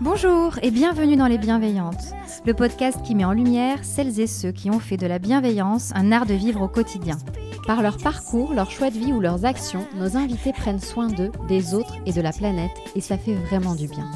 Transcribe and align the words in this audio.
Bonjour 0.00 0.58
et 0.62 0.70
bienvenue 0.70 1.16
dans 1.16 1.26
Les 1.26 1.38
Bienveillantes, 1.38 2.14
le 2.44 2.54
podcast 2.54 3.02
qui 3.04 3.14
met 3.14 3.24
en 3.24 3.32
lumière 3.32 3.84
celles 3.84 4.18
et 4.18 4.26
ceux 4.26 4.52
qui 4.52 4.70
ont 4.70 4.80
fait 4.80 4.96
de 4.96 5.06
la 5.06 5.18
bienveillance 5.18 5.92
un 5.94 6.12
art 6.12 6.26
de 6.26 6.34
vivre 6.34 6.62
au 6.62 6.68
quotidien. 6.68 7.18
Par 7.68 7.82
leur 7.82 7.98
parcours, 7.98 8.54
leur 8.54 8.70
choix 8.70 8.88
de 8.88 8.98
vie 8.98 9.12
ou 9.12 9.20
leurs 9.20 9.44
actions, 9.44 9.86
nos 9.94 10.16
invités 10.16 10.54
prennent 10.54 10.80
soin 10.80 11.08
d'eux, 11.08 11.30
des 11.48 11.74
autres 11.74 11.96
et 12.06 12.12
de 12.12 12.20
la 12.22 12.32
planète 12.32 12.70
et 12.96 13.02
ça 13.02 13.18
fait 13.18 13.34
vraiment 13.34 13.74
du 13.74 13.88
bien. 13.88 14.10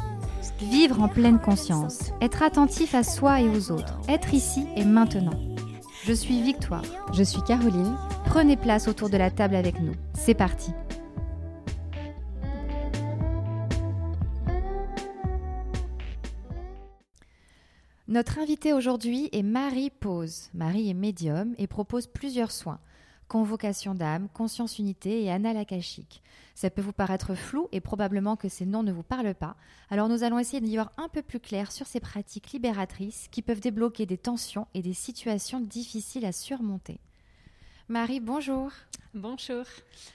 Vivre 0.58 1.02
en 1.02 1.08
pleine 1.08 1.38
conscience, 1.38 2.12
être 2.22 2.42
attentif 2.42 2.94
à 2.94 3.02
soi 3.02 3.42
et 3.42 3.50
aux 3.50 3.70
autres, 3.70 4.00
être 4.08 4.32
ici 4.32 4.64
et 4.74 4.86
maintenant. 4.86 5.38
Je 6.04 6.14
suis 6.14 6.40
Victoire, 6.40 6.82
Je 7.12 7.22
suis 7.22 7.42
Caroline. 7.42 7.94
prenez 8.24 8.56
place 8.56 8.88
autour 8.88 9.10
de 9.10 9.18
la 9.18 9.30
table 9.30 9.54
avec 9.54 9.78
nous. 9.82 9.92
C'est 10.14 10.32
parti. 10.32 10.70
Notre 18.08 18.38
invitée 18.38 18.72
aujourd'hui 18.72 19.28
est 19.32 19.42
Marie 19.42 19.90
Pose. 19.90 20.48
Marie 20.54 20.88
est 20.88 20.94
médium 20.94 21.54
et 21.58 21.66
propose 21.66 22.06
plusieurs 22.06 22.50
soins. 22.50 22.78
Convocation 23.32 23.94
d'âme, 23.94 24.28
conscience 24.34 24.78
unité 24.78 25.24
et 25.24 25.30
anal 25.30 25.56
akashique. 25.56 26.22
Ça 26.54 26.68
peut 26.68 26.82
vous 26.82 26.92
paraître 26.92 27.34
flou 27.34 27.66
et 27.72 27.80
probablement 27.80 28.36
que 28.36 28.50
ces 28.50 28.66
noms 28.66 28.82
ne 28.82 28.92
vous 28.92 29.02
parlent 29.02 29.34
pas. 29.34 29.56
Alors 29.88 30.10
nous 30.10 30.22
allons 30.22 30.38
essayer 30.38 30.60
d'y 30.60 30.74
voir 30.74 30.92
un 30.98 31.08
peu 31.08 31.22
plus 31.22 31.40
clair 31.40 31.72
sur 31.72 31.86
ces 31.86 31.98
pratiques 31.98 32.52
libératrices 32.52 33.28
qui 33.30 33.40
peuvent 33.40 33.62
débloquer 33.62 34.04
des 34.04 34.18
tensions 34.18 34.66
et 34.74 34.82
des 34.82 34.92
situations 34.92 35.60
difficiles 35.60 36.26
à 36.26 36.32
surmonter. 36.32 37.00
Marie, 37.88 38.20
bonjour. 38.20 38.70
Bonjour. 39.14 39.64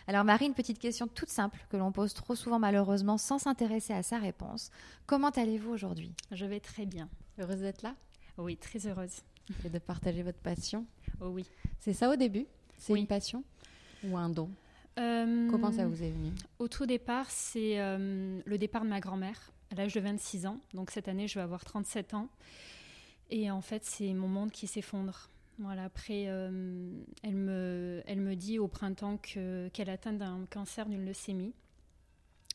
Alors 0.05 0.23
Marie, 0.23 0.45
une 0.45 0.53
petite 0.53 0.77
question 0.77 1.07
toute 1.07 1.29
simple 1.29 1.65
que 1.71 1.77
l'on 1.77 1.91
pose 1.91 2.13
trop 2.13 2.35
souvent 2.35 2.59
malheureusement 2.59 3.17
sans 3.17 3.39
s'intéresser 3.39 3.93
à 3.93 4.03
sa 4.03 4.19
réponse. 4.19 4.69
Comment 5.07 5.31
allez-vous 5.31 5.71
aujourd'hui? 5.71 6.13
Je 6.31 6.45
vais 6.45 6.59
très 6.59 6.85
bien. 6.85 7.09
Heureuse 7.39 7.61
d'être 7.61 7.81
là? 7.81 7.95
Oui, 8.37 8.57
très 8.57 8.85
heureuse. 8.85 9.23
et 9.65 9.69
de 9.69 9.79
partager 9.79 10.21
votre 10.21 10.37
passion? 10.37 10.85
Oh 11.19 11.29
oui. 11.29 11.47
C'est 11.79 11.93
ça 11.93 12.11
au 12.11 12.15
début? 12.15 12.45
C'est 12.77 12.93
Oui. 12.93 13.01
une 13.01 13.07
passion 13.07 13.43
ou 14.03 14.17
un 14.17 14.29
don 14.29 14.49
Euh, 14.99 15.47
Comment 15.51 15.71
ça 15.71 15.85
vous 15.87 16.01
est 16.03 16.09
venu 16.11 16.31
Au 16.59 16.67
tout 16.67 16.85
départ, 16.85 17.29
c'est 17.29 17.79
euh, 17.79 18.39
le 18.45 18.57
départ 18.57 18.83
de 18.83 18.89
ma 18.89 18.99
grand-mère 18.99 19.51
à 19.71 19.75
l'âge 19.75 19.93
de 19.93 19.99
26 19.99 20.45
ans. 20.47 20.59
Donc 20.73 20.91
cette 20.91 21.07
année, 21.07 21.27
je 21.27 21.35
vais 21.35 21.41
avoir 21.43 21.63
37 21.65 22.13
ans. 22.13 22.29
Et 23.29 23.51
en 23.51 23.61
fait, 23.61 23.83
c'est 23.83 24.13
mon 24.13 24.27
monde 24.27 24.51
qui 24.51 24.65
s'effondre. 24.67 25.29
Voilà, 25.59 25.85
après, 25.85 26.25
euh, 26.27 26.91
elle, 27.23 27.35
me, 27.35 28.01
elle 28.05 28.21
me 28.21 28.35
dit 28.35 28.59
au 28.59 28.67
printemps 28.67 29.17
que- 29.17 29.67
qu'elle 29.69 29.89
atteint 29.89 30.13
d'un 30.13 30.45
cancer 30.49 30.87
d'une 30.87 31.05
leucémie. 31.05 31.53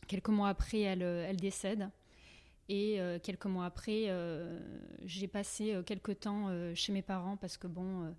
Quelques 0.08 0.28
mois 0.28 0.48
après, 0.48 0.80
elle, 0.80 1.02
elle 1.02 1.36
décède. 1.36 1.88
Et 2.68 3.00
euh, 3.00 3.18
quelques 3.22 3.46
mois 3.46 3.66
après, 3.66 4.04
euh, 4.06 4.58
j'ai 5.04 5.26
passé 5.28 5.76
quelques 5.84 6.20
temps 6.20 6.48
chez 6.74 6.92
mes 6.92 7.02
parents 7.02 7.36
parce 7.36 7.56
que 7.56 7.66
bon, 7.66 8.14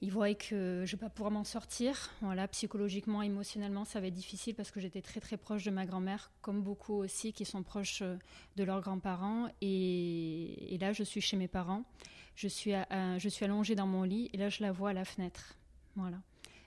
ils 0.00 0.12
voyaient 0.12 0.34
que 0.34 0.84
je 0.86 0.94
ne 0.94 1.00
vais 1.00 1.06
pas 1.06 1.10
pouvoir 1.10 1.30
m'en 1.30 1.44
sortir. 1.44 2.10
Voilà, 2.20 2.46
psychologiquement, 2.48 3.22
émotionnellement, 3.22 3.84
ça 3.84 4.00
va 4.00 4.06
être 4.06 4.14
difficile 4.14 4.54
parce 4.54 4.70
que 4.70 4.80
j'étais 4.80 5.02
très 5.02 5.20
très 5.20 5.36
proche 5.36 5.64
de 5.64 5.70
ma 5.70 5.86
grand-mère, 5.86 6.30
comme 6.40 6.62
beaucoup 6.62 6.94
aussi 6.94 7.32
qui 7.32 7.44
sont 7.44 7.62
proches 7.62 8.02
euh, 8.02 8.16
de 8.56 8.64
leurs 8.64 8.80
grands-parents. 8.80 9.48
Et, 9.60 10.76
là, 10.80 10.92
je 10.92 11.02
suis 11.02 11.20
chez 11.20 11.36
mes 11.36 11.48
parents. 11.48 11.84
Je 12.36 12.46
suis, 12.46 12.70
je 12.70 13.28
suis 13.28 13.44
allongée 13.44 13.74
dans 13.74 13.88
mon 13.88 14.04
lit 14.04 14.30
et 14.32 14.36
là, 14.36 14.48
je 14.48 14.62
la 14.62 14.70
vois 14.70 14.90
à 14.90 14.92
la 14.92 15.04
fenêtre. 15.04 15.56
Voilà. 15.96 16.18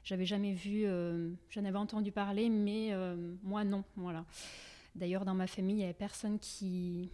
J'avais 0.03 0.25
jamais 0.25 0.53
vu, 0.53 0.83
euh, 0.85 1.29
j'en 1.49 1.63
avais 1.63 1.77
entendu 1.77 2.11
parler, 2.11 2.49
mais 2.49 2.89
euh, 2.91 3.35
moi 3.43 3.63
non. 3.63 3.83
Voilà. 3.95 4.25
D'ailleurs, 4.95 5.25
dans 5.25 5.35
ma 5.35 5.47
famille, 5.47 5.75
il 5.75 5.79
n'y 5.79 5.83
avait 5.83 5.93
personne 5.93 6.39
qui, 6.39 7.09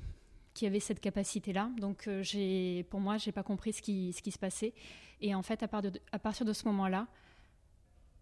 qui 0.53 0.66
avait 0.66 0.79
cette 0.79 1.01
capacité-là. 1.01 1.69
Donc, 1.79 2.07
euh, 2.07 2.84
pour 2.89 2.99
moi, 2.99 3.17
j'ai 3.17 3.31
pas 3.34 3.44
compris 3.44 3.73
ce 3.73 3.81
qui, 3.81 4.13
ce 4.13 4.22
qui 4.22 4.31
se 4.31 4.39
passait. 4.39 4.73
Et 5.22 5.33
en 5.35 5.41
fait, 5.41 5.63
à, 5.63 5.67
part 5.67 5.81
de- 5.81 5.91
à 6.11 6.19
partir 6.19 6.45
de 6.45 6.53
ce 6.53 6.66
moment-là, 6.67 7.07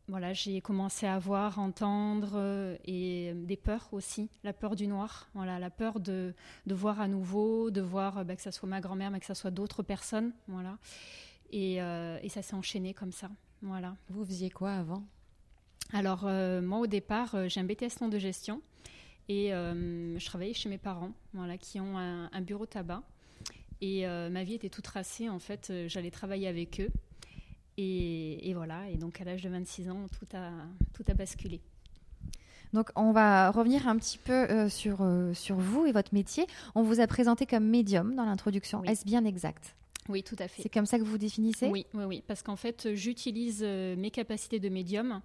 voilà, 0.07 0.33
j'ai 0.33 0.61
commencé 0.61 1.07
à 1.07 1.17
voir, 1.17 1.57
entendre 1.57 2.33
euh, 2.35 2.77
et 2.85 3.33
des 3.33 3.57
peurs 3.57 3.89
aussi, 3.91 4.29
la 4.43 4.53
peur 4.53 4.75
du 4.75 4.85
noir, 4.87 5.27
voilà, 5.33 5.57
la 5.57 5.71
peur 5.71 5.99
de, 5.99 6.33
de 6.67 6.75
voir 6.75 7.01
à 7.01 7.07
nouveau, 7.07 7.71
de 7.71 7.81
voir 7.81 8.19
euh, 8.19 8.23
bah, 8.23 8.35
que 8.35 8.41
ça 8.43 8.51
soit 8.51 8.69
ma 8.69 8.81
grand-mère, 8.81 9.09
mais 9.09 9.19
que 9.19 9.25
ça 9.25 9.33
soit 9.33 9.49
d'autres 9.51 9.81
personnes, 9.81 10.31
voilà. 10.47 10.77
Et, 11.51 11.81
euh, 11.81 12.19
et 12.21 12.29
ça 12.29 12.43
s'est 12.43 12.53
enchaîné 12.55 12.93
comme 12.93 13.11
ça, 13.11 13.29
voilà. 13.63 13.95
Vous 14.09 14.23
faisiez 14.23 14.51
quoi 14.51 14.73
avant? 14.73 15.03
Alors, 15.91 16.21
euh, 16.25 16.61
moi, 16.61 16.79
au 16.79 16.87
départ, 16.87 17.33
euh, 17.33 17.47
j'ai 17.47 17.59
un 17.59 17.63
BTS 17.63 18.01
nom 18.01 18.07
de 18.07 18.19
gestion 18.19 18.61
et 19.27 19.53
euh, 19.55 20.17
je 20.19 20.25
travaillais 20.27 20.53
chez 20.53 20.69
mes 20.69 20.77
parents, 20.77 21.11
voilà, 21.33 21.57
qui 21.57 21.79
ont 21.79 21.97
un, 21.97 22.29
un 22.31 22.41
bureau 22.41 22.67
tabac. 22.67 23.01
Et 23.81 24.07
euh, 24.07 24.29
ma 24.29 24.43
vie 24.43 24.53
était 24.53 24.69
toute 24.69 24.85
tracée, 24.85 25.29
en 25.29 25.39
fait, 25.39 25.69
euh, 25.69 25.87
j'allais 25.87 26.11
travailler 26.11 26.47
avec 26.47 26.79
eux. 26.79 26.89
Et, 27.77 28.49
et 28.49 28.53
voilà, 28.53 28.89
et 28.89 28.95
donc 28.95 29.19
à 29.19 29.25
l'âge 29.25 29.41
de 29.41 29.49
26 29.49 29.89
ans, 29.89 30.05
tout 30.17 30.27
a, 30.33 30.51
tout 30.93 31.03
a 31.07 31.13
basculé. 31.13 31.59
Donc 32.71 32.89
on 32.95 33.11
va 33.11 33.51
revenir 33.51 33.87
un 33.87 33.97
petit 33.97 34.17
peu 34.17 34.33
euh, 34.33 34.69
sur, 34.69 35.01
euh, 35.01 35.33
sur 35.33 35.57
vous 35.57 35.85
et 35.85 35.91
votre 35.91 36.13
métier. 36.13 36.47
On 36.73 36.83
vous 36.83 36.99
a 36.99 37.07
présenté 37.07 37.45
comme 37.45 37.65
médium 37.65 38.15
dans 38.15 38.25
l'introduction. 38.25 38.79
Oui. 38.81 38.89
Est-ce 38.89 39.05
bien 39.05 39.25
exact? 39.25 39.75
Oui, 40.07 40.23
tout 40.23 40.35
à 40.39 40.47
fait. 40.47 40.61
C'est 40.61 40.69
comme 40.69 40.85
ça 40.85 40.97
que 40.97 41.03
vous 41.03 41.11
vous 41.11 41.17
définissez? 41.17 41.67
Oui, 41.67 41.85
oui, 41.93 42.03
oui, 42.05 42.23
parce 42.25 42.43
qu'en 42.43 42.55
fait, 42.55 42.93
j'utilise 42.93 43.63
mes 43.63 44.11
capacités 44.11 44.59
de 44.59 44.69
médium 44.69 45.21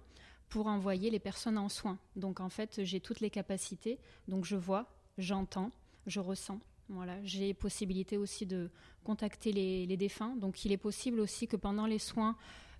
pour 0.49 0.67
envoyer 0.67 1.09
les 1.09 1.19
personnes 1.19 1.57
en 1.57 1.69
soins. 1.69 1.97
Donc 2.15 2.39
en 2.39 2.49
fait, 2.49 2.83
j'ai 2.83 2.99
toutes 2.99 3.21
les 3.21 3.29
capacités. 3.29 3.99
Donc 4.27 4.43
je 4.43 4.55
vois, 4.55 4.87
j'entends, 5.17 5.71
je 6.07 6.19
ressens. 6.19 6.59
Voilà, 6.91 7.15
j'ai 7.23 7.53
possibilité 7.53 8.17
aussi 8.17 8.45
de 8.45 8.69
contacter 9.03 9.51
les, 9.51 9.85
les 9.85 9.97
défunts. 9.97 10.35
Donc 10.35 10.65
il 10.65 10.71
est 10.71 10.77
possible 10.77 11.19
aussi 11.19 11.47
que 11.47 11.55
pendant 11.55 11.85
les 11.85 11.99
soins, 11.99 12.35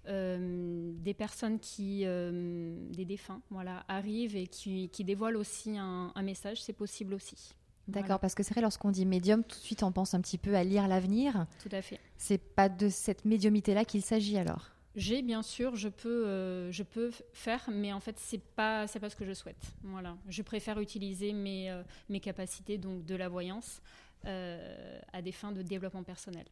euh, 0.08 0.92
des 0.96 1.14
personnes 1.14 1.60
qui, 1.60 2.02
euh, 2.06 2.76
des 2.92 3.06
défunts, 3.06 3.42
voilà, 3.50 3.86
arrivent 3.88 4.36
et 4.36 4.48
qui, 4.48 4.90
qui 4.90 5.04
dévoilent 5.04 5.38
aussi 5.38 5.78
un, 5.78 6.12
un 6.14 6.22
message. 6.24 6.62
C'est 6.62 6.74
possible 6.74 7.14
aussi. 7.14 7.54
D'accord, 7.88 8.08
Voilà. 8.08 8.20
parce 8.20 8.36
que 8.36 8.44
c'est 8.44 8.54
vrai, 8.54 8.62
lorsqu'on 8.62 8.92
dit 8.92 9.06
médium, 9.06 9.44
tout 9.44 9.58
de 9.58 9.64
suite 9.64 9.84
on 9.84 9.92
pense 9.92 10.14
un 10.14 10.22
petit 10.22 10.38
peu 10.38 10.56
à 10.56 10.64
lire 10.64 10.88
l'avenir. 10.88 11.46
Tout 11.62 11.70
à 11.72 11.82
fait. 11.82 12.00
C'est 12.18 12.38
pas 12.38 12.70
de 12.70 12.90
cette 12.90 13.26
médiumité-là 13.26 13.86
qu'il 13.86 14.02
s'agit 14.02 14.38
alors? 14.38 14.70
J'ai 14.96 15.22
bien 15.22 15.42
sûr, 15.42 15.78
je 15.78 15.88
peux, 15.88 16.28
euh, 16.28 16.70
je 16.72 16.84
peux 16.84 17.12
faire, 17.32 17.64
mais 17.72 17.94
en 17.94 18.02
fait 18.02 18.18
c'est 18.20 18.42
pas, 18.42 18.88
c'est 18.88 19.00
pas 19.00 19.10
ce 19.10 19.16
que 19.16 19.24
je 19.26 19.32
souhaite. 19.34 19.72
Voilà, 19.84 20.18
je 20.28 20.42
préfère 20.42 20.80
utiliser 20.82 21.32
mes, 21.32 21.72
euh, 21.72 21.82
mes 22.10 22.20
capacités 22.20 22.78
donc 22.78 23.06
de 23.06 23.16
la 23.16 23.30
voyance 23.30 23.82
à 24.26 25.22
des 25.22 25.32
fins 25.32 25.52
de 25.52 25.62
développement 25.62 26.04
personnel. 26.04 26.46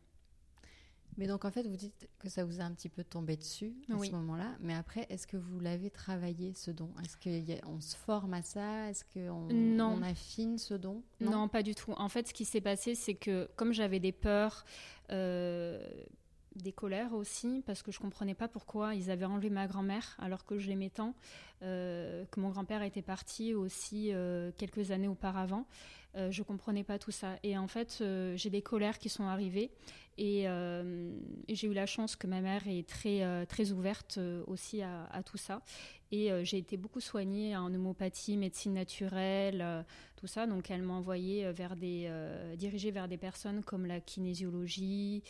Mais 1.17 1.27
donc 1.27 1.43
en 1.43 1.51
fait, 1.51 1.63
vous 1.67 1.75
dites 1.75 2.07
que 2.19 2.29
ça 2.29 2.45
vous 2.45 2.61
a 2.61 2.63
un 2.63 2.71
petit 2.71 2.87
peu 2.87 3.03
tombé 3.03 3.35
dessus 3.35 3.73
à 3.91 3.95
Oui. 3.95 4.07
ce 4.07 4.13
moment-là. 4.13 4.55
Mais 4.61 4.73
après, 4.73 5.05
est-ce 5.09 5.27
que 5.27 5.35
vous 5.35 5.59
l'avez 5.59 5.89
travaillé 5.89 6.53
ce 6.53 6.71
don? 6.71 6.91
Est-ce 7.03 7.17
qu'on 7.61 7.81
se 7.81 7.95
forme 7.97 8.33
à 8.33 8.41
ça? 8.41 8.89
Est-ce 8.89 9.03
qu'on 9.03 9.49
on 9.51 10.01
affine 10.01 10.57
ce 10.57 10.75
don? 10.75 11.03
Non, 11.19 11.49
pas 11.49 11.61
du 11.61 11.75
tout. 11.75 11.91
En 11.97 12.07
fait, 12.07 12.27
ce 12.29 12.33
qui 12.33 12.45
s'est 12.45 12.61
passé, 12.61 12.95
c'est 12.95 13.15
que 13.15 13.49
comme 13.57 13.73
j'avais 13.73 13.99
des 13.99 14.13
peurs, 14.13 14.63
euh, 15.11 15.85
des 16.55 16.71
colères 16.71 17.13
aussi, 17.13 17.63
parce 17.65 17.81
que 17.83 17.91
je 17.91 17.99
comprenais 17.99 18.33
pas 18.33 18.47
pourquoi 18.47 18.95
ils 18.95 19.11
avaient 19.11 19.25
enlevé 19.25 19.49
ma 19.49 19.67
grand-mère 19.67 20.15
alors 20.19 20.45
que 20.45 20.57
je 20.57 20.67
l'aimais 20.67 20.89
tant, 20.89 21.13
euh, 21.61 22.25
que 22.31 22.39
mon 22.39 22.49
grand-père 22.49 22.81
était 22.83 23.01
parti 23.01 23.53
aussi 23.53 24.11
euh, 24.13 24.51
quelques 24.57 24.91
années 24.91 25.07
auparavant. 25.07 25.65
Euh, 26.15 26.31
je 26.31 26.41
comprenais 26.41 26.83
pas 26.83 26.97
tout 26.97 27.11
ça. 27.11 27.35
Et 27.43 27.57
en 27.57 27.67
fait, 27.67 27.99
euh, 28.01 28.35
j'ai 28.35 28.49
des 28.49 28.61
colères 28.61 28.97
qui 28.97 29.09
sont 29.09 29.25
arrivées. 29.25 29.71
Et, 30.21 30.49
euh, 30.49 31.13
et 31.47 31.55
j'ai 31.55 31.67
eu 31.67 31.73
la 31.73 31.85
chance 31.85 32.17
que 32.17 32.27
ma 32.27 32.41
mère 32.41 32.67
est 32.67 32.85
très, 32.85 33.23
euh, 33.23 33.45
très 33.45 33.71
ouverte 33.71 34.17
euh, 34.17 34.43
aussi 34.47 34.81
à, 34.81 35.23
tout 35.25 35.37
ça. 35.37 35.61
Et 36.11 36.29
j'ai 36.43 36.57
été 36.57 36.75
beaucoup 36.75 36.99
soignée 36.99 37.55
en 37.55 37.71
homéopathie, 37.71 38.35
médecine 38.35 38.73
naturelle, 38.73 39.85
tout 40.15 40.25
ça. 40.25 40.47
Donc 40.47 40.71
elle 40.71 40.81
m'a 40.81 40.95
envoyée 40.95 41.51
vers 41.51 41.75
des, 41.75 42.11
dirigée 42.57 42.89
vers 42.89 43.07
des 43.07 43.17
personnes 43.17 43.63
comme 43.63 43.85
la 43.85 43.99
kinésiologie, 43.99 45.21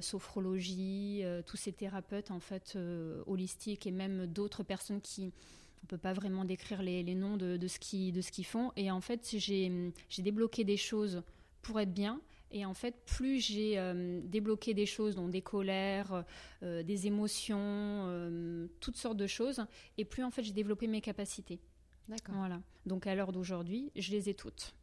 sophrologie, 0.00 1.22
tous 1.44 1.58
ces 1.58 1.72
thérapeutes 1.72 2.30
en 2.30 2.40
fait 2.40 2.78
holistiques 3.26 3.86
et 3.86 3.90
même 3.90 4.24
d'autres 4.24 4.62
personnes 4.62 5.02
qui 5.02 5.30
on 5.82 5.86
peut 5.86 5.98
pas 5.98 6.14
vraiment 6.14 6.46
décrire 6.46 6.82
les, 6.82 7.14
noms 7.14 7.36
de, 7.36 7.58
de 7.58 7.68
ce 7.68 7.78
qu'ils 7.78 8.46
font. 8.46 8.72
Et 8.76 8.90
en 8.90 9.02
fait 9.02 9.34
j'ai 9.36 9.92
débloqué 10.18 10.64
des 10.64 10.78
choses 10.78 11.22
pour 11.60 11.78
être 11.80 11.92
bien 11.92 12.18
Et 12.52 12.66
en 12.66 12.74
fait, 12.74 12.94
plus 13.06 13.40
j'ai 13.40 13.78
euh, 13.78 14.20
débloqué 14.24 14.74
des 14.74 14.86
choses, 14.86 15.16
dont 15.16 15.28
des 15.28 15.40
colères, 15.40 16.24
euh, 16.62 16.82
des 16.82 17.06
émotions, 17.06 17.58
euh, 17.58 18.66
toutes 18.80 18.96
sortes 18.96 19.16
de 19.16 19.26
choses, 19.26 19.64
et 19.96 20.04
plus 20.04 20.22
en 20.22 20.30
fait 20.30 20.42
j'ai 20.42 20.52
développé 20.52 20.86
mes 20.86 21.00
capacités. 21.00 21.58
D'accord. 22.08 22.34
Voilà. 22.36 22.60
Donc 22.84 23.06
à 23.06 23.14
l'heure 23.14 23.32
d'aujourd'hui, 23.32 23.90
je 23.96 24.10
les 24.10 24.28
ai 24.28 24.34
toutes. 24.34 24.74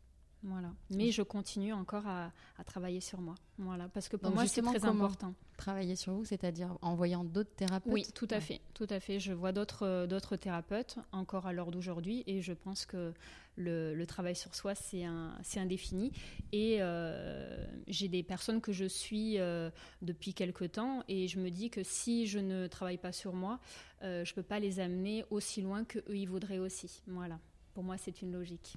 Voilà. 0.43 0.71
Mais 0.89 1.11
je 1.11 1.21
continue 1.21 1.73
encore 1.73 2.07
à, 2.07 2.31
à 2.57 2.63
travailler 2.63 3.01
sur 3.01 3.19
moi. 3.19 3.35
Voilà. 3.57 3.89
Parce 3.89 4.07
que 4.07 4.15
pour 4.15 4.29
Donc, 4.29 4.35
moi, 4.35 4.47
c'est 4.47 4.61
très 4.61 4.85
important. 4.85 5.33
Travailler 5.57 5.97
sur 5.97 6.13
vous, 6.13 6.23
c'est-à-dire 6.23 6.77
en 6.81 6.95
voyant 6.95 7.25
d'autres 7.25 7.53
thérapeutes 7.53 7.91
Oui, 7.91 8.05
tout 8.15 8.27
à 8.31 8.35
Ouais. 8.35 8.41
fait, 8.41 8.61
tout 8.73 8.87
à 8.89 9.01
fait. 9.01 9.19
Je 9.19 9.33
vois 9.33 9.51
d'autres 9.51 9.85
euh, 9.85 10.07
d'autres 10.07 10.37
thérapeutes 10.37 10.97
encore 11.11 11.45
à 11.45 11.51
l'heure 11.51 11.71
d'aujourd'hui 11.71 12.23
et 12.25 12.41
je 12.41 12.53
pense 12.53 12.85
que 12.85 13.13
le, 13.57 13.93
le 13.93 14.05
travail 14.07 14.37
sur 14.37 14.55
soi 14.55 14.73
c'est 14.75 15.03
un 15.03 15.37
c'est 15.43 15.59
indéfini 15.59 16.13
et 16.53 16.77
euh, 16.79 17.67
j'ai 17.87 18.07
des 18.07 18.23
personnes 18.23 18.61
que 18.61 18.71
je 18.71 18.85
suis 18.85 19.37
euh, 19.39 19.69
depuis 20.01 20.33
quelque 20.33 20.63
temps 20.63 21.03
et 21.09 21.27
je 21.27 21.39
me 21.39 21.49
dis 21.51 21.69
que 21.69 21.83
si 21.83 22.25
je 22.27 22.39
ne 22.39 22.67
travaille 22.67 22.97
pas 22.97 23.11
sur 23.11 23.33
moi, 23.33 23.59
euh, 24.03 24.23
je 24.23 24.33
peux 24.33 24.43
pas 24.43 24.61
les 24.61 24.79
amener 24.79 25.25
aussi 25.29 25.61
loin 25.61 25.83
que 25.83 25.99
eux 26.07 26.15
ils 26.15 26.29
voudraient 26.29 26.59
aussi. 26.59 27.01
Voilà. 27.07 27.37
Pour 27.73 27.83
moi, 27.83 27.97
c'est 27.97 28.21
une 28.21 28.31
logique. 28.31 28.75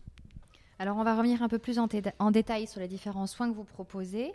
Alors, 0.78 0.96
on 0.96 1.04
va 1.04 1.16
revenir 1.16 1.42
un 1.42 1.48
peu 1.48 1.58
plus 1.58 1.78
en, 1.78 1.86
déta- 1.86 2.14
en 2.18 2.30
détail 2.30 2.66
sur 2.66 2.80
les 2.80 2.88
différents 2.88 3.26
soins 3.26 3.48
que 3.50 3.54
vous 3.54 3.64
proposez. 3.64 4.32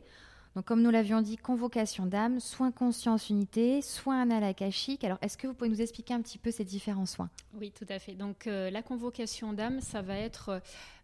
Donc, 0.55 0.65
comme 0.65 0.81
nous 0.81 0.89
l'avions 0.89 1.21
dit, 1.21 1.37
convocation 1.37 2.07
d'âme, 2.07 2.39
soins 2.39 2.71
conscience 2.71 3.29
unité, 3.29 3.81
soins 3.81 4.21
analakashiques. 4.21 5.03
Alors, 5.03 5.19
est-ce 5.21 5.37
que 5.37 5.45
vous 5.45 5.53
pouvez 5.53 5.69
nous 5.69 5.81
expliquer 5.81 6.15
un 6.15 6.21
petit 6.21 6.39
peu 6.39 6.49
ces 6.49 6.63
différents 6.63 7.05
soins? 7.05 7.29
Oui, 7.53 7.71
tout 7.71 7.85
à 7.89 7.99
fait. 7.99 8.15
Donc 8.15 8.47
euh, 8.47 8.71
la 8.71 8.81
convocation 8.81 9.53
d'âme, 9.53 9.81
ça 9.81 10.01
va 10.01 10.15
être 10.15 10.61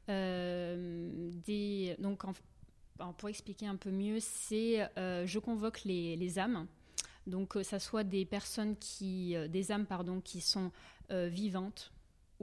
euh, 0.09 1.29
des... 1.45 1.95
Donc 1.99 2.23
pour 3.17 3.29
expliquer 3.29 3.67
un 3.67 3.75
peu 3.75 3.91
mieux, 3.91 4.19
c'est 4.19 4.87
euh, 4.97 5.27
je 5.27 5.37
convoque 5.39 5.83
les, 5.83 6.15
les 6.15 6.39
âmes. 6.39 6.65
Donc 7.27 7.57
ça 7.61 7.79
soit 7.79 8.03
des 8.03 8.25
personnes 8.25 8.75
qui... 8.77 9.35
des 9.49 9.71
âmes, 9.71 9.85
pardon, 9.85 10.19
qui 10.19 10.41
sont 10.41 10.71
vivantes 11.11 11.91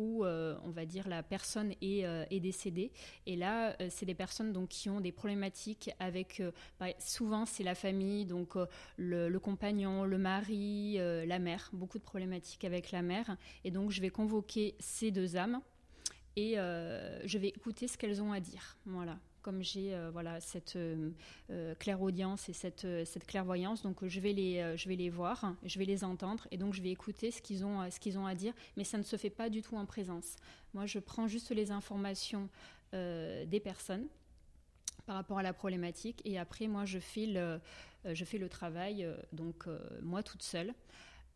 où 0.00 0.25
euh, 0.25 0.56
on 0.64 0.70
va 0.70 0.87
dire 0.87 1.06
la 1.08 1.23
personne 1.23 1.75
est, 1.82 2.06
euh, 2.06 2.25
décédée. 2.31 2.91
Et 3.26 3.37
là, 3.37 3.76
euh, 3.81 3.88
c'est 3.91 4.06
des 4.06 4.14
personnes 4.14 4.52
donc, 4.52 4.70
qui 4.70 4.88
ont 4.88 5.00
des 5.00 5.12
problématiques 5.12 5.91
avec, 5.99 6.43
bah, 6.81 6.87
souvent 6.99 7.44
c'est 7.44 7.62
la 7.62 7.75
famille, 7.75 8.25
donc 8.25 8.55
le, 8.97 9.38
compagnon, 9.38 10.05
le 10.05 10.17
mari, 10.17 10.97
la 10.97 11.38
mère, 11.38 11.69
beaucoup 11.75 11.99
de 11.99 12.02
problématiques 12.02 12.64
avec 12.64 12.91
la 12.93 13.02
mère. 13.02 13.37
Et 13.64 13.70
donc 13.70 13.91
je 13.91 14.00
vais 14.00 14.11
convoquer 14.11 14.75
ces 14.81 15.11
deux 15.11 15.37
âmes 15.37 15.61
et 16.37 16.55
je 16.55 17.38
vais 17.38 17.49
écouter 17.49 17.87
ce 17.87 17.99
qu'elles 17.99 18.23
ont 18.23 18.32
à 18.32 18.41
dire. 18.41 18.79
Voilà. 18.87 19.19
Comme 19.43 19.63
j'ai 19.63 19.95
euh, 19.95 20.11
voilà 20.11 20.41
cette 20.41 20.77
euh, 20.77 21.11
euh, 21.51 21.75
clairaudience 21.75 22.49
et 22.49 22.53
cette, 22.53 22.85
euh, 22.85 23.05
cette 23.05 23.27
clairvoyance, 23.27 23.83
donc 23.83 24.07
je 24.07 24.21
vais 24.21 24.33
les 24.33 24.77
je 24.77 24.89
vais 24.89 24.97
les 24.97 25.11
voir, 25.11 25.55
je 25.65 25.79
vais 25.79 25.85
les 25.85 26.05
entendre 26.05 26.47
et 26.51 26.59
donc 26.59 26.75
je 26.75 26.83
vais 26.83 26.91
écouter 26.91 27.31
ce 27.31 27.41
qu'ils 27.41 27.65
ont 27.65 27.91
ce 27.91 27.99
qu'ils 27.99 28.19
ont 28.19 28.27
à 28.27 28.35
dire, 28.35 28.53
mais 28.77 28.85
ça 28.85 28.99
ne 28.99 29.03
se 29.03 29.17
fait 29.17 29.31
pas 29.31 29.49
du 29.49 29.63
tout 29.63 29.77
en 29.77 29.87
présence. 29.87 30.37
Moi, 30.75 30.87
je 30.87 30.99
prends 30.99 31.27
juste 31.27 31.51
les 31.51 31.71
informations 31.71 32.49
des 32.93 33.61
personnes 33.63 34.07
par 35.07 35.15
rapport 35.17 35.39
à 35.39 35.43
la 35.43 35.53
problématique 35.53 36.21
et 36.25 36.39
après 36.39 36.67
moi 36.67 36.85
je 36.85 36.99
fais 36.99 37.27
le, 37.27 37.61
je 38.05 38.25
fais 38.25 38.39
le 38.39 38.49
travail 38.49 39.07
donc 39.33 39.67
moi 40.03 40.23
toute 40.23 40.43
seule. 40.43 40.75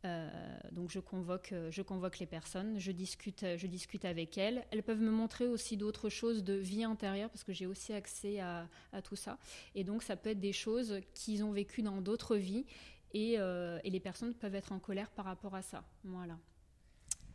Euh, 0.04 0.28
donc 0.72 0.90
je 0.90 1.00
convoque, 1.00 1.52
euh, 1.52 1.70
je 1.70 1.80
convoque 1.80 2.18
les 2.18 2.26
personnes, 2.26 2.78
je 2.78 2.92
discute, 2.92 3.42
euh, 3.42 3.56
je 3.56 3.66
discute 3.66 4.04
avec 4.04 4.36
elles. 4.36 4.64
Elles 4.70 4.82
peuvent 4.82 5.00
me 5.00 5.10
montrer 5.10 5.46
aussi 5.46 5.76
d'autres 5.76 6.10
choses 6.10 6.44
de 6.44 6.52
vie 6.54 6.84
intérieure 6.84 7.30
parce 7.30 7.44
que 7.44 7.52
j'ai 7.52 7.66
aussi 7.66 7.92
accès 7.92 8.40
à, 8.40 8.68
tout 9.02 9.16
ça. 9.16 9.38
Et 9.74 9.84
donc 9.84 10.02
ça 10.02 10.16
peut 10.16 10.30
être 10.30 10.40
des 10.40 10.52
choses 10.52 11.00
qu'ils 11.14 11.42
ont 11.42 11.52
vécues 11.52 11.82
dans 11.82 12.00
d'autres 12.00 12.36
vies 12.36 12.66
et, 13.12 13.34
et 13.34 13.90
les 13.90 14.00
personnes 14.00 14.34
peuvent 14.34 14.54
être 14.54 14.72
en 14.72 14.78
colère 14.78 15.10
par 15.10 15.24
rapport 15.24 15.54
à 15.54 15.62
ça. 15.62 15.84
Voilà. 16.04 16.36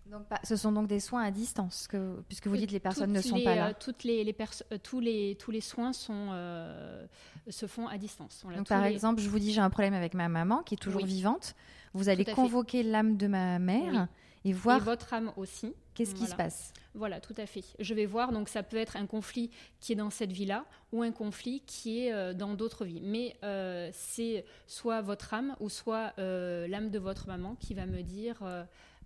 Donc, 0.09 0.27
pas- 0.27 0.39
Ce 0.43 0.55
sont 0.55 0.71
donc 0.71 0.87
des 0.87 0.99
soins 0.99 1.23
à 1.23 1.31
distance, 1.31 1.87
que, 1.87 2.21
puisque 2.27 2.47
vous 2.47 2.57
dites 2.57 2.71
les 2.71 2.79
personnes 2.79 3.11
ne 3.11 3.21
sont 3.21 3.35
les, 3.35 3.43
pas 3.43 3.55
là. 3.55 3.67
euh, 3.69 3.73
toutes 3.79 4.03
les, 4.03 4.23
les 4.23 4.33
perso- 4.33 4.63
euh, 4.71 4.77
tous, 4.81 4.99
les, 4.99 5.35
tous 5.39 5.51
les 5.51 5.61
soins 5.61 5.93
sont, 5.93 6.29
euh, 6.31 7.05
se 7.49 7.65
font 7.67 7.87
à 7.87 7.97
distance. 7.97 8.43
Donc, 8.55 8.67
par 8.67 8.83
les- 8.85 8.91
exemple, 8.91 9.21
je 9.21 9.29
vous 9.29 9.39
dis 9.39 9.53
j'ai 9.53 9.61
un 9.61 9.69
problème 9.69 9.93
avec 9.93 10.13
ma 10.13 10.27
maman 10.29 10.63
qui 10.63 10.75
est 10.75 10.77
toujours 10.77 11.01
Oui. 11.03 11.07
vivante. 11.07 11.55
Vous 11.93 12.09
allez 12.09 12.25
convoquer 12.25 12.83
l'âme 12.83 13.17
de 13.17 13.27
ma 13.27 13.57
mère 13.59 14.07
et 14.45 14.53
voir 14.53 14.77
Et 14.77 14.81
votre 14.81 15.13
âme 15.13 15.31
aussi. 15.37 15.73
qu'est-ce 15.95 16.13
qui 16.15 16.27
se 16.27 16.35
passe. 16.35 16.71
Voilà, 16.95 17.19
tout 17.19 17.33
à 17.37 17.45
fait. 17.45 17.63
Je 17.79 17.93
vais 17.93 18.05
voir, 18.05 18.31
donc 18.31 18.47
ça 18.49 18.63
peut 18.63 18.77
être 18.77 18.95
un 18.97 19.05
conflit 19.05 19.49
qui 19.79 19.91
est 19.93 19.95
dans 19.95 20.09
cette 20.09 20.31
vie-là 20.31 20.65
ou 20.91 21.01
un 21.03 21.11
conflit 21.11 21.61
qui 21.65 22.05
est 22.05 22.13
euh, 22.13 22.33
dans 22.33 22.53
d'autres 22.55 22.85
vies. 22.85 23.01
Mais 23.01 23.35
euh, 23.43 23.89
c'est 23.93 24.45
soit 24.65 25.01
votre 25.01 25.33
âme 25.33 25.55
ou 25.59 25.69
soit 25.69 26.13
l'âme 26.17 26.89
de 26.89 26.99
votre 26.99 27.27
maman 27.27 27.55
qui 27.59 27.73
va 27.73 27.85
me 27.85 28.01
dire 28.01 28.37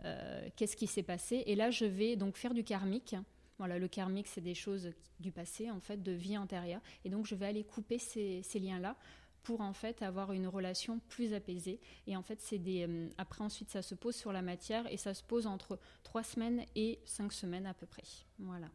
euh, 0.06 0.48
qu'est-ce 0.56 0.76
qui 0.76 0.88
s'est 0.88 1.04
passé. 1.04 1.44
Et 1.46 1.56
là, 1.56 1.72
je 1.72 1.86
vais 1.86 2.16
donc 2.16 2.38
faire 2.38 2.54
du 2.54 2.64
karmique. 2.64 3.16
Voilà, 3.58 3.78
le 3.80 3.88
karmique, 3.88 4.28
c'est 4.28 4.42
des 4.42 4.56
choses 4.56 4.92
du 5.20 5.32
passé, 5.32 5.70
en 5.70 5.80
fait, 5.80 6.02
de 6.02 6.12
vie 6.12 6.38
antérieure. 6.38 6.82
Et 7.06 7.10
donc, 7.10 7.26
je 7.26 7.36
vais 7.36 7.46
aller 7.46 7.64
couper 7.64 8.00
ces, 8.00 8.42
ces 8.44 8.60
liens-là 8.60 8.96
pour 9.44 9.62
en 9.62 9.74
fait 9.74 10.02
avoir 10.02 10.32
une 10.32 10.48
relation 10.48 11.00
plus 11.10 11.34
apaisée. 11.34 11.80
Et 12.08 12.16
en 12.16 12.24
fait, 12.24 12.40
c'est 12.42 12.58
des. 12.58 12.88
euh, 12.88 13.10
après, 13.18 13.44
ensuite, 13.44 13.70
ça 13.70 13.82
se 13.82 13.94
pose 13.94 14.16
sur 14.16 14.32
la 14.32 14.42
matière 14.42 14.92
et 14.92 14.98
ça 14.98 15.14
se 15.14 15.24
pose 15.24 15.48
entre 15.48 15.80
trois 16.04 16.24
semaines 16.24 16.66
et 16.76 17.00
cinq 17.06 17.32
semaines 17.32 17.66
à 17.66 17.74
peu 17.74 17.86
près. 17.86 18.04
Voilà. 18.40 18.68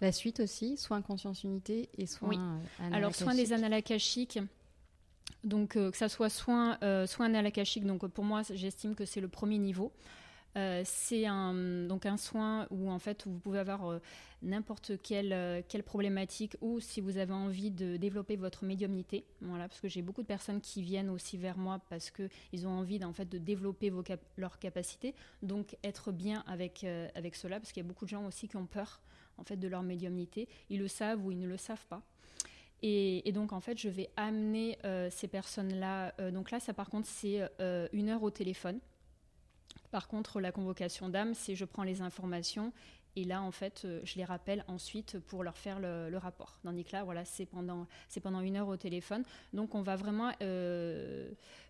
La 0.00 0.10
suite 0.10 0.40
aussi, 0.40 0.76
soins 0.76 1.00
conscience 1.00 1.44
unité 1.44 1.88
et 1.96 2.06
soins 2.06 2.30
Oui. 2.30 2.38
Alors, 2.92 3.14
soins 3.14 3.34
des 3.34 3.52
analakashiques. 3.52 4.40
Donc, 5.44 5.76
euh, 5.76 5.90
que 5.90 5.96
ça 5.96 6.08
soit 6.08 6.30
soins, 6.30 6.78
euh, 6.82 7.06
soins 7.06 7.26
annales 7.26 7.46
akashiques, 7.46 7.84
donc 7.84 8.04
euh, 8.04 8.08
pour 8.08 8.24
moi, 8.24 8.42
j'estime 8.50 8.94
que 8.94 9.04
c'est 9.04 9.20
le 9.20 9.28
premier 9.28 9.58
niveau. 9.58 9.92
C'est 10.84 11.24
un, 11.24 11.54
donc 11.86 12.04
un 12.04 12.18
soin 12.18 12.66
où 12.70 12.90
en 12.90 12.98
fait 12.98 13.26
vous 13.26 13.38
pouvez 13.38 13.58
avoir 13.58 13.98
n'importe 14.42 15.00
quelle, 15.02 15.64
problématique 15.86 16.58
ou 16.60 16.78
si 16.78 17.00
vous 17.00 17.16
avez 17.16 17.32
envie 17.32 17.70
de 17.70 17.96
développer 17.96 18.36
votre 18.36 18.66
médiumnité. 18.66 19.24
Voilà, 19.40 19.66
parce 19.66 19.80
que 19.80 19.88
j'ai 19.88 20.02
beaucoup 20.02 20.20
de 20.20 20.26
personnes 20.26 20.60
qui 20.60 20.82
viennent 20.82 21.08
aussi 21.08 21.38
vers 21.38 21.56
moi 21.56 21.80
parce 21.88 22.10
qu'ils 22.10 22.66
ont 22.66 22.70
envie 22.70 23.02
en 23.02 23.14
fait, 23.14 23.30
de 23.30 23.38
développer 23.38 23.90
leurs 24.36 24.58
capacités. 24.58 25.14
Donc 25.40 25.74
être 25.84 26.12
bien 26.12 26.44
avec, 26.46 26.84
avec 27.14 27.34
cela, 27.34 27.58
parce 27.58 27.72
qu'il 27.72 27.82
y 27.82 27.86
a 27.86 27.88
beaucoup 27.88 28.04
de 28.04 28.10
gens 28.10 28.26
aussi 28.26 28.46
qui 28.46 28.58
ont 28.58 28.66
peur 28.66 29.00
en 29.38 29.44
fait, 29.44 29.56
de 29.56 29.68
leur 29.68 29.82
médiumnité. 29.82 30.50
Ils 30.68 30.80
le 30.80 30.88
savent 30.88 31.24
ou 31.24 31.30
ils 31.30 31.38
ne 31.38 31.46
le 31.46 31.56
savent 31.56 31.86
pas. 31.86 32.02
Et, 32.82 33.30
donc, 33.32 33.52
en 33.52 33.60
fait, 33.60 33.78
je 33.78 33.88
vais 33.88 34.10
amener 34.16 34.76
euh, 34.84 35.08
ces 35.10 35.28
personnes-là. 35.28 36.14
euh, 36.18 36.30
donc 36.32 36.50
là, 36.50 36.58
ça, 36.58 36.74
par 36.74 36.90
contre, 36.90 37.06
c'est 37.06 37.48
euh, 37.60 37.86
une 37.92 38.08
heure 38.08 38.22
au 38.22 38.30
téléphone. 38.30 38.80
Par 39.92 40.08
contre, 40.08 40.40
la 40.40 40.50
convocation 40.50 41.08
d'âme, 41.08 41.34
c'est 41.34 41.54
je 41.54 41.64
prends 41.64 41.84
les 41.84 42.02
informations 42.02 42.72
et 43.14 43.24
là, 43.24 43.42
en 43.42 43.50
fait, 43.50 43.86
je 44.04 44.16
les 44.16 44.24
rappelle 44.24 44.64
ensuite 44.68 45.18
pour 45.18 45.44
leur 45.44 45.58
faire 45.58 45.78
le, 45.78 46.16
rapport. 46.16 46.58
Tandis 46.64 46.84
que 46.84 46.92
là, 46.92 47.04
voilà, 47.04 47.26
c'est 47.26 47.44
pendant, 47.44 47.86
c'est 48.08 48.20
pendant 48.20 48.40
une 48.40 48.56
heure 48.56 48.68
au 48.68 48.76
téléphone. 48.78 49.22
Donc, 49.52 49.74
on 49.74 49.82
va 49.82 49.96
vraiment 49.96 50.32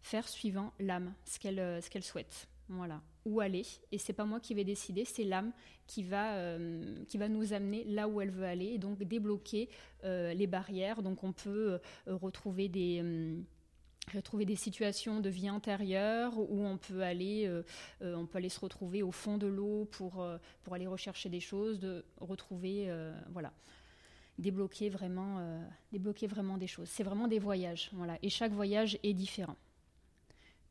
faire 0.03 0.29
suivant 0.29 0.73
l'âme, 0.79 1.13
ce 1.25 1.41
qu'elle, 1.41 1.83
ce 1.83 1.91
qu'elle 1.91 2.05
souhaite. 2.05 2.47
Voilà. 2.73 3.03
Où 3.25 3.41
aller. 3.41 3.65
Et 3.93 3.99
c'est 3.99 4.13
pas 4.13 4.25
moi 4.25 4.41
qui 4.41 4.55
vais 4.55 4.65
décider, 4.65 5.05
c'est 5.05 5.25
l'âme 5.25 5.53
qui 5.87 6.03
va, 6.03 6.37
euh, 6.37 7.05
qui 7.07 7.19
va 7.19 7.29
nous 7.29 7.53
amener 7.53 7.85
là 7.85 8.09
où 8.09 8.21
elle 8.21 8.31
veut 8.31 8.47
aller 8.47 8.67
et 8.67 8.79
donc 8.79 9.03
débloquer 9.03 9.69
euh, 10.05 10.33
les 10.33 10.47
barrières. 10.47 11.03
Donc, 11.03 11.23
on 11.23 11.33
peut 11.33 11.79
euh, 12.09 12.17
retrouver 12.17 12.69
des. 12.69 13.05
retrouver 14.15 14.45
des 14.45 14.57
situations 14.57 15.21
de 15.21 15.29
vie 15.29 15.49
intérieure 15.49 16.37
où 16.39 16.65
on 16.67 16.77
peut 16.77 17.03
aller, 17.03 17.49
on 18.01 18.27
peut 18.27 18.39
aller 18.39 18.49
se 18.49 18.59
retrouver 18.59 19.03
au 19.03 19.13
fond 19.13 19.39
de 19.39 19.47
l'eau 19.47 19.85
pour, 19.93 20.27
pour 20.65 20.75
aller 20.75 20.89
rechercher 20.89 21.29
des 21.29 21.39
choses, 21.41 21.79
de 21.79 22.05
retrouver, 22.21 22.93
voilà, 23.31 23.53
débloquer 24.39 24.91
vraiment, 24.91 25.41
débloquer 25.93 26.27
vraiment 26.27 26.59
des 26.59 26.67
choses. 26.67 26.89
C'est 26.89 27.05
vraiment 27.05 27.29
des 27.29 27.39
voyages, 27.39 27.91
voilà, 27.93 28.19
et 28.23 28.29
chaque 28.29 28.53
voyage 28.53 28.99
est 29.05 29.15
différent. 29.15 29.57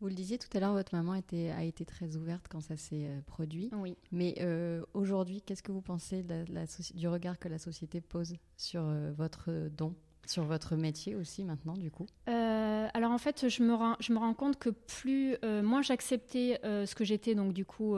Vous 0.02 0.08
le 0.08 0.16
disiez 0.16 0.40
tout 0.40 0.50
à 0.58 0.60
l'heure, 0.60 0.74
votre 0.74 0.96
maman 0.96 1.14
était, 1.14 1.52
a 1.52 1.64
été 1.64 1.86
très 1.86 2.16
ouverte 2.16 2.48
quand 2.50 2.60
ça 2.60 2.76
s'est 2.76 3.06
euh, 3.06 3.22
produit. 3.28 3.70
Oui. 3.74 3.96
Mais 4.12 4.34
euh, 4.42 4.82
aujourd'hui, 4.96 5.44
qu'est-ce 5.44 5.62
que 5.62 5.72
vous 5.72 5.82
pensez 5.82 6.24
de 6.24 6.30
la- 6.30 6.62
la 6.62 6.66
soci- 6.66 6.96
du 6.96 7.08
regard 7.08 7.38
que 7.38 7.48
la 7.48 7.60
société 7.60 8.02
pose 8.02 8.34
sur 8.58 8.82
euh, 8.84 9.12
votre 9.16 9.52
don, 9.78 9.94
sur 10.26 10.44
votre 10.44 10.76
métier 10.76 11.16
aussi 11.16 11.44
maintenant, 11.44 11.78
du 11.78 11.92
coup? 11.92 12.08
Euh, 12.30 12.88
alors 12.96 13.12
en 13.12 13.20
fait, 13.20 13.48
je 13.48 13.62
me 13.62 13.76
rends, 13.76 13.96
je 14.00 14.12
me 14.12 14.18
rends 14.18 14.34
compte 14.34 14.58
que 14.58 14.70
plus 14.72 15.38
moins 15.64 15.84
j'acceptais 15.84 16.60
ce 16.64 16.96
que 16.96 17.04
j'étais, 17.04 17.36
donc 17.36 17.54
du 17.54 17.66
coup 17.66 17.96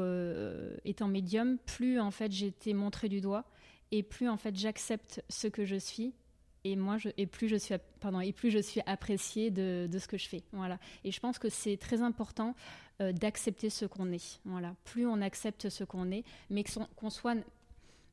étant 0.85 1.07
médium, 1.07 1.57
plus 1.65 1.99
en 1.99 2.11
fait 2.11 2.31
j'étais 2.31 2.73
montrée 2.73 3.07
du 3.09 3.21
doigt 3.21 3.45
et 3.91 4.03
plus 4.03 4.27
en 4.27 4.37
fait 4.37 4.55
j'accepte 4.55 5.23
ce 5.29 5.47
que 5.47 5.65
je 5.65 5.75
suis 5.75 6.13
et 6.63 6.75
moi 6.75 6.97
et 7.17 7.27
plus 7.27 7.47
je 7.47 7.55
suis 7.55 7.75
pardon 7.99 8.19
et 8.19 8.31
plus 8.31 8.51
je 8.51 8.59
suis 8.59 8.81
appréciée 8.85 9.51
de, 9.51 9.89
ce 9.97 10.07
que 10.07 10.17
je 10.17 10.27
fais. 10.27 10.43
Voilà. 10.51 10.79
Et 11.03 11.11
je 11.11 11.19
pense 11.19 11.39
que 11.39 11.49
c'est 11.49 11.77
très 11.77 12.01
important 12.01 12.55
euh, 13.01 13.11
d'accepter 13.11 13.69
ce 13.69 13.85
qu'on 13.85 14.11
est. 14.11 14.39
Voilà. 14.45 14.75
Plus 14.85 15.05
on 15.05 15.21
accepte 15.21 15.69
ce 15.69 15.83
qu'on 15.83 16.11
est, 16.11 16.23
mais 16.49 16.63
qu'on 16.95 17.09
soit 17.09 17.37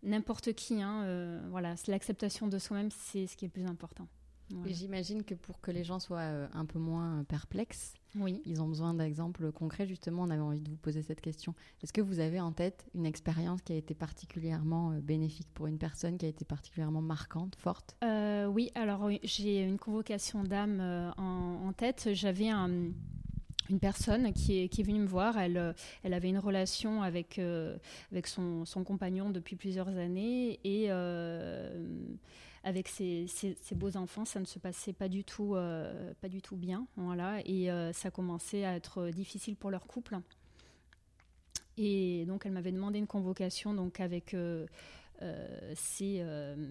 n'importe 0.03 0.53
qui, 0.55 0.83
hein, 0.83 1.03
euh, 1.05 1.41
voilà, 1.51 1.75
l'acceptation 1.87 2.49
de 2.49 2.59
soi-même, 2.59 2.91
c'est 2.91 3.27
ce 3.27 3.37
qui 3.37 3.45
est 3.45 3.49
le 3.49 3.53
plus 3.53 3.67
important. 3.67 4.09
Voilà. 4.51 4.73
J'imagine 4.73 5.23
que 5.23 5.35
pour 5.35 5.61
que 5.61 5.71
les 5.71 5.85
gens 5.85 6.01
soient 6.01 6.19
euh, 6.19 6.49
un 6.55 6.65
peu 6.65 6.79
moins 6.79 7.25
perplexes, 7.25 7.95
Oui. 8.19 8.43
ils 8.45 8.61
ont 8.61 8.67
besoin 8.69 8.95
d'exemples 8.95 9.53
concrets. 9.53 9.87
Justement, 9.87 10.23
on 10.23 10.31
avait 10.31 10.41
envie 10.41 10.61
de 10.61 10.69
vous 10.71 10.77
poser 10.77 11.03
cette 11.03 11.21
question. 11.21 11.55
Est-ce 11.83 11.93
que 11.93 12.01
vous 12.01 12.19
avez 12.19 12.41
en 12.41 12.53
tête 12.53 12.87
une 12.95 13.07
expérience 13.07 13.63
qui 13.63 13.73
a 13.73 13.77
été 13.77 13.95
particulièrement 13.95 14.91
euh, 14.93 15.01
bénéfique 15.01 15.49
pour 15.55 15.67
une 15.69 15.79
personne, 15.79 16.19
qui 16.19 16.27
a 16.27 16.29
été 16.29 16.45
particulièrement 16.45 17.03
marquante, 17.03 17.55
forte? 17.57 17.97
Euh, 18.03 18.47
oui, 18.47 18.71
alors 18.75 19.09
j'ai 19.23 19.63
une 19.63 19.79
convocation 19.79 20.43
d'âme 20.43 20.81
euh, 20.81 21.11
en, 21.19 21.67
en 21.69 21.73
tête. 21.73 22.09
J'avais 22.13 22.49
un- 22.49 22.91
une 23.69 23.79
personne 23.79 24.33
qui 24.33 24.59
est, 24.59 24.69
qui 24.69 24.81
est 24.81 24.85
venue 24.85 24.99
me 24.99 25.07
voir. 25.07 25.39
Elle, 25.39 25.75
elle 26.03 26.13
avait 26.13 26.29
une 26.31 26.39
relation 26.41 27.03
avec, 27.03 27.39
euh, 27.39 27.77
avec 28.11 28.27
son, 28.27 28.65
son 28.65 28.83
compagnon 28.83 29.31
depuis 29.31 29.55
plusieurs 29.55 29.87
années 29.89 30.59
et 30.65 30.87
euh, 30.89 31.87
avec 32.63 32.89
ses, 32.89 33.27
beaux 33.73 33.97
enfants, 33.97 34.25
ça 34.25 34.39
ne 34.39 34.45
se 34.45 34.59
passait 34.59 34.93
pas 34.93 35.09
du 35.09 35.25
tout, 35.25 35.55
euh, 35.55 36.13
pas 36.21 36.29
du 36.29 36.43
tout 36.43 36.57
bien. 36.57 36.87
Voilà, 36.97 37.41
et 37.47 37.71
euh, 37.71 37.93
ça 37.93 38.11
commençait 38.11 38.65
à 38.65 38.77
être 38.77 39.09
difficile 39.11 39.57
pour 39.57 39.71
leur 39.71 39.87
couple. 39.87 40.19
Et 41.79 42.27
donc, 42.27 42.45
elle 42.45 42.53
m'avait 42.53 42.73
demandé 42.73 42.99
une 42.99 43.07
convocation 43.07 43.73
donc 43.73 44.01
avec 44.01 44.35
euh, 44.35 44.67
ses, 45.75 46.23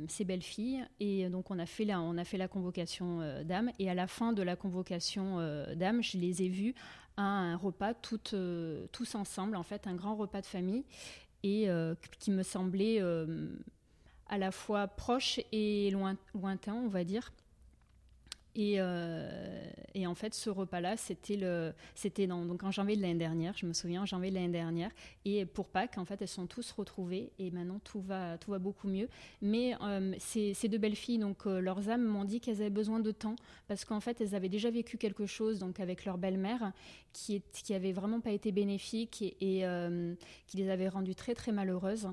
ses 0.08 0.26
belles-filles. 0.26 0.86
Et 1.00 1.28
donc, 1.30 1.50
on 1.50 1.58
a 1.58 1.66
fait 1.66 1.86
la, 1.86 2.00
on 2.00 2.18
a 2.18 2.24
fait 2.24 2.38
la 2.38 2.48
convocation 2.48 3.22
euh, 3.22 3.44
d'âme. 3.44 3.72
Et 3.80 3.90
à 3.90 3.96
la 3.96 4.06
fin 4.06 4.34
de 4.34 4.44
la 4.44 4.56
convocation 4.56 5.38
d'âme, 5.76 6.04
je 6.04 6.18
les 6.20 6.44
ai 6.44 6.50
vus 6.50 6.76
à 7.18 7.24
un 7.24 7.56
repas 7.56 7.96
tous 7.96 9.16
ensemble, 9.16 9.56
en 9.56 9.64
fait, 9.64 9.88
un 9.88 9.96
grand 9.96 10.16
repas 10.16 10.42
de 10.42 10.46
famille. 10.46 10.86
Et 11.42 11.70
qui 12.20 12.32
me 12.32 12.44
semblait 12.44 13.02
à 14.30 14.38
la 14.38 14.52
fois 14.52 14.88
proche 14.88 15.40
et 15.52 15.90
loin, 15.92 16.16
lointain, 16.34 16.74
on 16.74 16.88
va 16.88 17.04
dire. 17.04 17.32
Et, 18.56 18.76
euh, 18.80 19.64
et 19.94 20.08
en 20.08 20.16
fait, 20.16 20.34
ce 20.34 20.50
repas-là, 20.50 20.98
c'était 20.98 21.38
le, 21.38 21.74
c'était 21.96 22.28
donc 22.28 22.64
en 22.64 22.72
janvier 22.72 22.98
de 22.98 23.02
l'année 23.02 23.20
dernière. 23.20 23.56
Je 23.56 23.66
me 23.66 23.74
souviens 23.74 24.02
en 24.02 24.06
janvier 24.06 24.32
de 24.32 24.36
l'année 24.36 24.50
dernière. 24.50 24.92
Et 25.24 25.46
pour 25.46 25.68
Pâques, 25.68 25.98
en 25.98 26.06
fait, 26.06 26.22
elles 26.22 26.28
sont 26.28 26.48
tous 26.48 26.72
retrouvées 26.72 27.32
et 27.38 27.52
maintenant 27.52 27.80
tout 27.84 28.02
va, 28.02 28.38
tout 28.38 28.52
va 28.52 28.60
beaucoup 28.60 28.88
mieux. 28.88 29.08
Mais 29.42 29.76
euh, 29.82 30.14
ces, 30.18 30.56
deux 30.68 30.78
belles 30.78 30.96
filles, 30.96 31.20
donc 31.20 31.46
euh, 31.46 31.62
leurs 31.62 31.90
âmes 31.90 32.04
m'ont 32.04 32.26
dit 32.26 32.42
qu'elles 32.42 32.62
avaient 32.62 32.70
besoin 32.70 33.00
de 33.00 33.12
temps 33.12 33.36
parce 33.68 33.86
qu'en 33.86 34.00
fait, 34.00 34.20
elles 34.20 34.36
avaient 34.36 34.50
déjà 34.50 34.72
vécu 34.72 34.98
quelque 34.98 35.26
chose 35.26 35.60
donc 35.60 35.80
avec 35.80 36.04
leur 36.06 36.18
belle-mère 36.18 36.74
qui 37.14 37.36
est, 37.36 37.62
qui 37.64 37.74
avait 37.74 37.94
vraiment 37.94 38.20
pas 38.20 38.32
été 38.32 38.52
bénéfique 38.52 39.22
et, 39.22 39.64
qui 40.48 40.58
les 40.58 40.70
avait 40.70 40.90
rendues 40.90 41.16
très 41.16 41.34
très 41.34 41.52
malheureuses. 41.52 42.10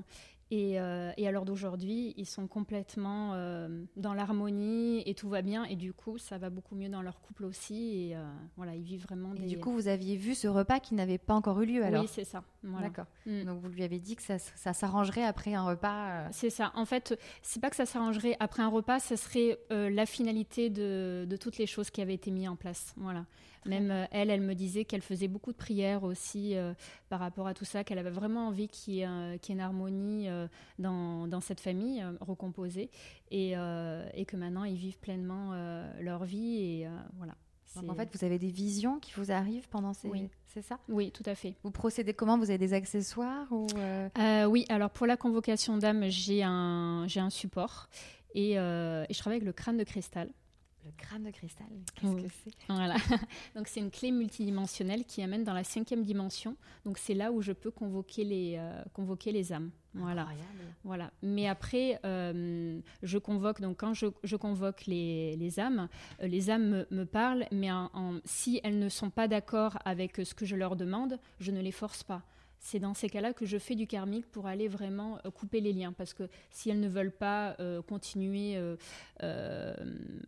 Et, 0.49 0.79
euh, 0.79 1.11
et 1.17 1.27
à 1.27 1.31
l'heure 1.31 1.43
d'aujourd'hui, 1.43 2.13
ils 2.15 2.25
sont 2.25 2.47
complètement 2.47 3.33
euh, 3.33 3.83
dans 3.97 4.13
l'harmonie 4.13 5.03
et 5.05 5.13
tout 5.13 5.27
va 5.27 5.41
bien. 5.41 5.65
Et 5.65 5.75
du 5.75 5.91
coup, 5.91 6.17
ça 6.17 6.37
va 6.37 6.49
beaucoup 6.49 6.75
mieux 6.75 6.87
dans 6.87 7.01
leur 7.01 7.19
couple 7.19 7.43
aussi. 7.43 8.07
Et 8.11 8.15
euh, 8.15 8.23
voilà, 8.55 8.73
ils 8.73 8.83
vivent 8.83 9.03
vraiment 9.03 9.33
Et 9.35 9.39
des. 9.39 9.47
du 9.47 9.59
coup, 9.59 9.73
vous 9.73 9.89
aviez 9.89 10.15
vu 10.15 10.35
ce 10.35 10.47
repas 10.47 10.79
qui 10.79 10.95
n'avait 10.95 11.17
pas 11.17 11.33
encore 11.33 11.61
eu 11.61 11.65
lieu 11.65 11.83
alors 11.83 12.03
oui, 12.03 12.09
c'est 12.09 12.23
ça. 12.23 12.43
Voilà. 12.63 12.87
D'accord. 12.87 13.07
Mm. 13.25 13.43
Donc 13.43 13.59
vous 13.61 13.67
lui 13.69 13.83
avez 13.83 13.99
dit 13.99 14.15
que 14.15 14.21
ça, 14.23 14.39
ça 14.39 14.71
s'arrangerait 14.71 15.23
après 15.25 15.53
un 15.53 15.63
repas. 15.65 16.09
euh, 16.21 16.27
C'est 16.31 16.49
ça. 16.49 16.71
En 16.75 16.85
fait, 16.85 17.19
c'est 17.41 17.61
pas 17.61 17.69
que 17.69 17.75
ça 17.75 17.85
s'arrangerait 17.85 18.37
après 18.39 18.63
un 18.63 18.69
repas, 18.69 18.99
ça 18.99 19.17
serait 19.17 19.57
la 19.69 20.05
finalité 20.05 20.69
de, 20.69 21.25
de 21.27 21.37
toutes 21.37 21.57
les 21.57 21.67
choses 21.67 21.89
qui 21.89 22.01
avaient 22.01 22.13
été 22.13 22.31
mises 22.31 22.47
en 22.47 22.55
place. 22.55 22.93
Voilà. 22.95 23.25
Même 23.65 24.07
elle, 24.11 24.29
elle 24.29 24.39
me 24.41 24.55
disait 24.55 24.85
qu'elle 24.85 25.01
faisait 25.01 25.27
beaucoup 25.27 25.51
de 25.51 25.57
prières 25.57 26.03
aussi 26.03 26.55
par 27.09 27.19
rapport 27.19 27.47
à 27.47 27.53
tout 27.53 27.65
ça, 27.65 27.83
qu'elle 27.83 27.97
avait 27.99 28.09
vraiment 28.11 28.47
envie 28.47 28.69
qu'il 28.69 28.93
y 28.93 29.01
ait, 29.01 29.39
qu'il 29.41 29.53
y 29.55 29.57
ait 29.57 29.59
une 29.59 29.65
harmonie 29.65 30.29
dans, 30.79 31.27
dans 31.27 31.41
cette 31.41 31.59
famille 31.59 32.01
euh, 32.01 32.11
recomposée 32.21 32.89
et, 33.31 33.57
euh, 33.57 34.07
et 34.13 34.25
que 34.25 34.37
maintenant 34.37 34.63
ils 34.63 34.75
vivent 34.75 34.99
pleinement 34.99 35.51
euh, 35.53 35.89
leur 36.01 36.23
vie. 36.25 36.57
Et 36.57 36.87
euh, 36.87 36.91
voilà. 37.17 37.35
Donc 37.75 37.91
en 37.91 37.95
fait, 37.95 38.09
vous 38.11 38.23
avez 38.25 38.39
des 38.39 38.49
visions 38.49 38.99
qui 38.99 39.11
vous 39.17 39.31
arrivent 39.31 39.67
pendant 39.69 39.93
ces. 39.93 40.07
Oui. 40.07 40.29
C'est 40.47 40.63
ça? 40.63 40.79
Oui, 40.89 41.11
tout 41.11 41.23
à 41.27 41.35
fait. 41.35 41.53
Vous 41.63 41.69
procédez 41.69 42.13
comment? 42.13 42.37
Vous 42.37 42.49
avez 42.49 42.57
des 42.57 42.73
accessoires 42.73 43.45
ou 43.51 43.67
euh, 43.75 44.09
Euh, 44.17 44.45
oui, 44.45 44.65
alors 44.69 44.89
pour 44.89 45.05
la 45.05 45.17
convocation 45.17 45.77
d'âme, 45.77 46.05
j'ai 46.07 46.41
un, 46.43 47.05
j'ai 47.07 47.19
un 47.19 47.29
support 47.29 47.87
et, 48.33 48.57
euh, 48.57 49.05
et 49.09 49.13
je 49.13 49.19
travaille 49.19 49.37
avec 49.37 49.45
le 49.45 49.53
crâne 49.53 49.77
de 49.77 49.83
cristal. 49.83 50.29
Le 50.87 50.93
crâne 50.97 51.23
de 51.23 51.31
cristal 51.31 51.67
Qu'est-ce 51.95 52.11
Oui. 52.13 52.23
que 52.23 52.29
c'est? 52.43 52.53
Voilà. 52.69 52.95
Donc 53.55 53.67
c'est 53.67 53.79
une 53.79 53.91
clé 53.91 54.11
multidimensionnelle 54.11 55.05
qui 55.05 55.21
amène 55.21 55.43
dans 55.43 55.53
la 55.53 55.63
cinquième 55.63 56.03
dimension. 56.03 56.55
Donc 56.85 56.97
c'est 56.97 57.13
là 57.13 57.31
où 57.31 57.41
je 57.41 57.51
peux 57.51 57.71
convoquer 57.71 58.23
les, 58.23 58.55
euh, 58.57 58.83
convoquer 58.93 59.31
les 59.31 59.51
âmes. 59.53 59.71
Voilà. 59.93 60.21
Incroyable. 60.23 60.59
Voilà. 60.83 61.11
Mais 61.21 61.47
après, 61.47 61.99
euh, 62.05 62.79
je 63.03 63.17
convoque, 63.17 63.61
donc 63.61 63.77
quand 63.77 63.93
je, 63.93 64.07
je 64.23 64.35
convoque 64.35 64.85
les, 64.85 65.35
les 65.37 65.59
âmes, 65.59 65.87
euh, 66.21 66.27
les 66.27 66.49
âmes 66.49 66.67
me, 66.69 66.87
me 66.91 67.05
parlent, 67.05 67.45
mais 67.51 67.71
en- 67.71 67.89
en- 67.93 68.19
si 68.25 68.59
elles 68.63 68.77
ne 68.79 68.89
sont 68.89 69.09
pas 69.09 69.27
d'accord 69.27 69.77
avec 69.85 70.17
ce 70.23 70.33
que 70.35 70.45
je 70.45 70.55
leur 70.55 70.75
demande, 70.75 71.17
je 71.39 71.51
ne 71.51 71.61
les 71.61 71.71
force 71.71 72.03
pas. 72.03 72.21
C'est 72.59 72.79
dans 72.79 72.93
ces 72.93 73.07
cas-là 73.09 73.33
que 73.33 73.45
je 73.45 73.57
fais 73.57 73.75
du 73.75 73.85
karmique 73.87 74.25
pour 74.31 74.47
aller 74.47 74.67
vraiment 74.67 75.19
euh, 75.25 75.31
couper 75.31 75.61
les 75.61 75.73
liens. 75.73 75.93
Parce 75.93 76.13
que 76.13 76.27
si 76.49 76.69
elles 76.69 76.79
ne 76.79 76.89
veulent 76.89 77.11
pas 77.11 77.55
euh, 77.59 77.81
continuer 77.81 78.57
euh, 78.57 78.75
euh, 79.23 79.73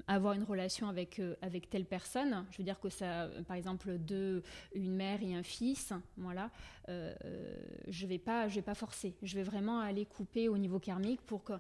à 0.08 0.16
avoir 0.16 0.34
une 0.34 0.44
relation 0.44 0.88
avec, 0.88 1.20
euh, 1.20 1.36
avec 1.42 1.70
telle 1.70 1.86
personne, 1.86 2.46
je 2.52 2.58
veux 2.60 2.64
dire 2.64 2.80
que 2.80 2.90
ça, 2.90 3.30
par 3.48 3.58
exemple, 3.58 3.98
deux, 3.98 4.44
une 4.74 4.94
mère 4.96 5.22
et 5.24 5.34
un 5.34 5.44
fils, 5.44 5.92
voilà, 6.18 6.52
je 6.88 8.06
vais 8.06 8.20
pas, 8.20 8.48
je 8.48 8.56
vais 8.56 8.62
pas 8.62 8.76
forcer. 8.76 9.16
Je 9.22 9.36
vais 9.36 9.44
vraiment 9.44 9.80
aller 9.80 10.06
couper 10.06 10.50
au 10.50 10.58
niveau 10.58 10.80
karmique 10.80 11.22
pour 11.22 11.44
que, 11.44 11.54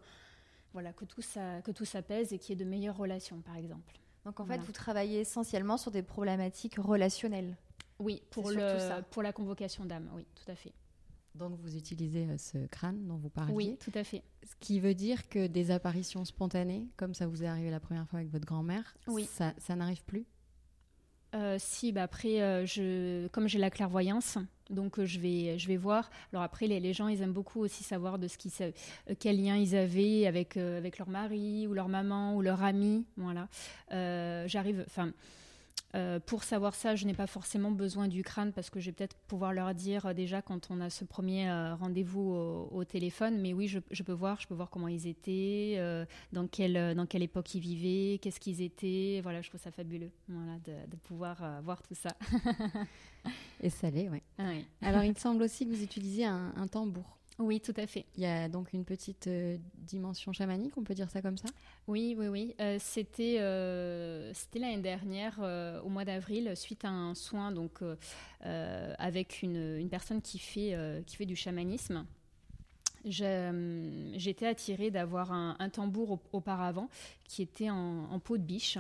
voilà, 0.73 0.93
que 0.93 1.05
tout 1.05 1.21
ça, 1.21 1.61
que 1.63 1.71
tout 1.71 1.85
s'apaise 1.85 2.31
et 2.31 2.37
qu'il 2.39 2.57
y 2.57 2.61
ait 2.61 2.63
de 2.63 2.69
meilleures 2.69 2.97
relations, 2.97 3.41
par 3.41 3.57
exemple. 3.57 3.95
Donc 4.25 4.39
en 4.39 4.43
Voilà. 4.45 4.61
fait, 4.61 4.65
vous 4.67 4.73
travaillez 4.73 5.21
essentiellement 5.21 5.77
sur 5.77 5.91
des 5.91 6.03
problématiques 6.03 6.75
relationnelles. 6.77 7.55
Oui, 7.99 8.21
pour 8.29 8.49
le, 8.49 8.57
ça. 8.79 9.01
pour 9.11 9.21
la 9.23 9.33
convocation 9.33 9.85
d'âme, 9.85 10.09
oui, 10.15 10.25
tout 10.35 10.49
à 10.51 10.55
fait. 10.55 10.73
Donc 11.35 11.59
vous 11.59 11.75
utilisez 11.75 12.25
euh, 12.27 12.37
ce 12.37 12.65
crâne 12.67 13.05
dont 13.07 13.17
vous 13.17 13.29
parliez. 13.29 13.53
Oui, 13.53 13.77
tout 13.79 13.91
à 13.93 14.03
fait. 14.03 14.23
Ce 14.43 14.55
qui 14.59 14.79
veut 14.79 14.95
dire 14.95 15.29
que 15.29 15.47
des 15.47 15.69
apparitions 15.71 16.25
spontanées, 16.25 16.87
comme 16.97 17.13
ça 17.13 17.27
vous 17.27 17.43
est 17.43 17.47
arrivé 17.47 17.69
la 17.69 17.79
première 17.79 18.07
fois 18.07 18.19
avec 18.19 18.31
votre 18.31 18.45
grand-mère, 18.45 18.95
Oui. 19.07 19.25
ça, 19.31 19.53
ça 19.57 19.75
n'arrive 19.75 20.03
plus? 20.05 20.25
Euh, 21.35 21.57
si, 21.59 21.91
bah 21.91 22.03
après, 22.03 22.41
euh, 22.41 22.65
je, 22.65 23.27
comme 23.27 23.47
j'ai 23.47 23.59
la 23.59 23.69
clairvoyance, 23.69 24.39
donc 24.71 24.97
euh, 24.97 25.05
je, 25.05 25.19
vais, 25.19 25.59
je 25.59 25.67
vais 25.67 25.77
voir. 25.77 26.09
Alors 26.33 26.41
après, 26.41 26.65
les, 26.65 26.79
les 26.79 26.91
gens, 26.91 27.07
ils 27.07 27.21
aiment 27.21 27.33
beaucoup 27.33 27.59
aussi 27.59 27.83
savoir 27.83 28.17
de 28.17 28.27
ce 28.27 28.37
euh, 28.63 28.71
quel 29.19 29.39
lien 29.39 29.55
ils 29.55 29.75
avaient 29.75 30.25
avec, 30.25 30.57
euh, 30.57 30.79
avec 30.79 30.97
leur 30.97 31.07
mari 31.07 31.67
ou 31.67 31.73
leur 31.75 31.87
maman 31.87 32.35
ou 32.35 32.41
leur 32.41 32.63
ami. 32.63 33.05
Voilà. 33.15 33.47
Euh, 33.91 34.47
j'arrive, 34.47 34.83
enfin. 34.87 35.13
Euh, 35.95 36.19
pour 36.19 36.43
savoir 36.43 36.75
ça, 36.75 36.95
je 36.95 37.05
n'ai 37.05 37.13
pas 37.13 37.25
forcément 37.27 37.71
besoin 37.71 38.07
du 38.07 38.23
crâne 38.23 38.53
parce 38.53 38.69
que 38.69 38.79
je 38.79 38.87
vais 38.87 38.91
peut-être 38.91 39.17
pouvoir 39.27 39.53
leur 39.53 39.73
dire 39.73 40.05
euh, 40.05 40.13
déjà 40.13 40.41
quand 40.41 40.69
on 40.69 40.79
a 40.81 40.89
ce 40.89 41.03
premier 41.03 41.49
euh, 41.49 41.75
rendez-vous 41.75 42.21
au, 42.21 42.69
au 42.71 42.83
téléphone. 42.83 43.39
Mais 43.39 43.53
oui, 43.53 43.67
je, 43.67 43.79
je 43.89 44.03
peux 44.03 44.11
voir, 44.13 44.39
je 44.39 44.47
peux 44.47 44.53
voir 44.53 44.69
comment 44.69 44.87
ils 44.87 45.07
étaient, 45.07 45.79
dans 46.31 46.47
quelle 46.47 46.95
dans 46.95 47.05
quelle 47.05 47.23
époque 47.23 47.55
ils 47.55 47.59
vivaient, 47.59 48.19
qu'est-ce 48.19 48.39
qu'ils 48.39 48.61
étaient. 48.61 49.19
Voilà, 49.23 49.41
je 49.41 49.49
trouve 49.49 49.61
ça 49.61 49.71
fabuleux. 49.71 50.11
Voilà, 50.27 50.57
de, 50.59 50.89
de 50.89 50.95
pouvoir 50.97 51.61
voir 51.63 51.81
tout 51.81 51.95
ça. 51.95 52.15
Et 53.61 53.69
ça 53.69 53.89
l'est, 53.89 54.09
oui. 54.09 54.21
Ah 54.37 54.43
oui. 54.49 54.65
Alors 54.81 55.03
il 55.03 55.09
me 55.09 55.17
semble 55.19 55.43
aussi 55.43 55.65
que 55.65 55.73
vous 55.73 55.83
utilisiez 55.83 56.25
un, 56.25 56.53
un 56.55 56.67
tambour. 56.67 57.18
Oui, 57.39 57.61
tout 57.61 57.73
à 57.77 57.87
fait. 57.87 58.05
Il 58.17 58.23
y 58.23 58.25
a 58.25 58.49
donc 58.49 58.73
une 58.73 58.83
petite 58.83 59.27
euh, 59.27 59.57
dimension 59.77 60.33
chamanique, 60.33 60.73
on 60.77 60.83
peut 60.83 60.93
dire 60.93 61.09
ça 61.09 61.21
comme 61.21 61.37
ça? 61.37 61.47
Oui, 61.87 62.13
oui, 62.17 62.27
oui. 62.27 62.55
Euh, 62.59 62.77
c'était 62.79 63.37
euh, 63.39 64.33
c'était 64.33 64.59
l'année 64.59 64.81
dernière, 64.81 65.39
au 65.83 65.89
mois 65.89 66.05
d'avril, 66.05 66.51
suite 66.55 66.83
à 66.85 66.89
un 66.89 67.15
soin 67.15 67.51
donc 67.51 67.79
avec 68.41 69.41
une, 69.41 69.77
une 69.77 69.89
personne 69.89 70.21
qui 70.21 70.37
fait 70.39 70.75
qui 71.05 71.15
fait 71.15 71.25
du 71.25 71.35
chamanisme. 71.35 72.05
J'étais 73.05 74.45
attirée 74.47 74.91
d'avoir 74.91 75.31
un, 75.31 75.55
un 75.59 75.69
tambour 75.69 76.11
au- 76.11 76.21
auparavant 76.33 76.89
qui 77.25 77.41
était 77.41 77.69
en, 77.69 78.05
en 78.11 78.19
peau 78.19 78.37
de 78.37 78.43
biche. 78.43 78.77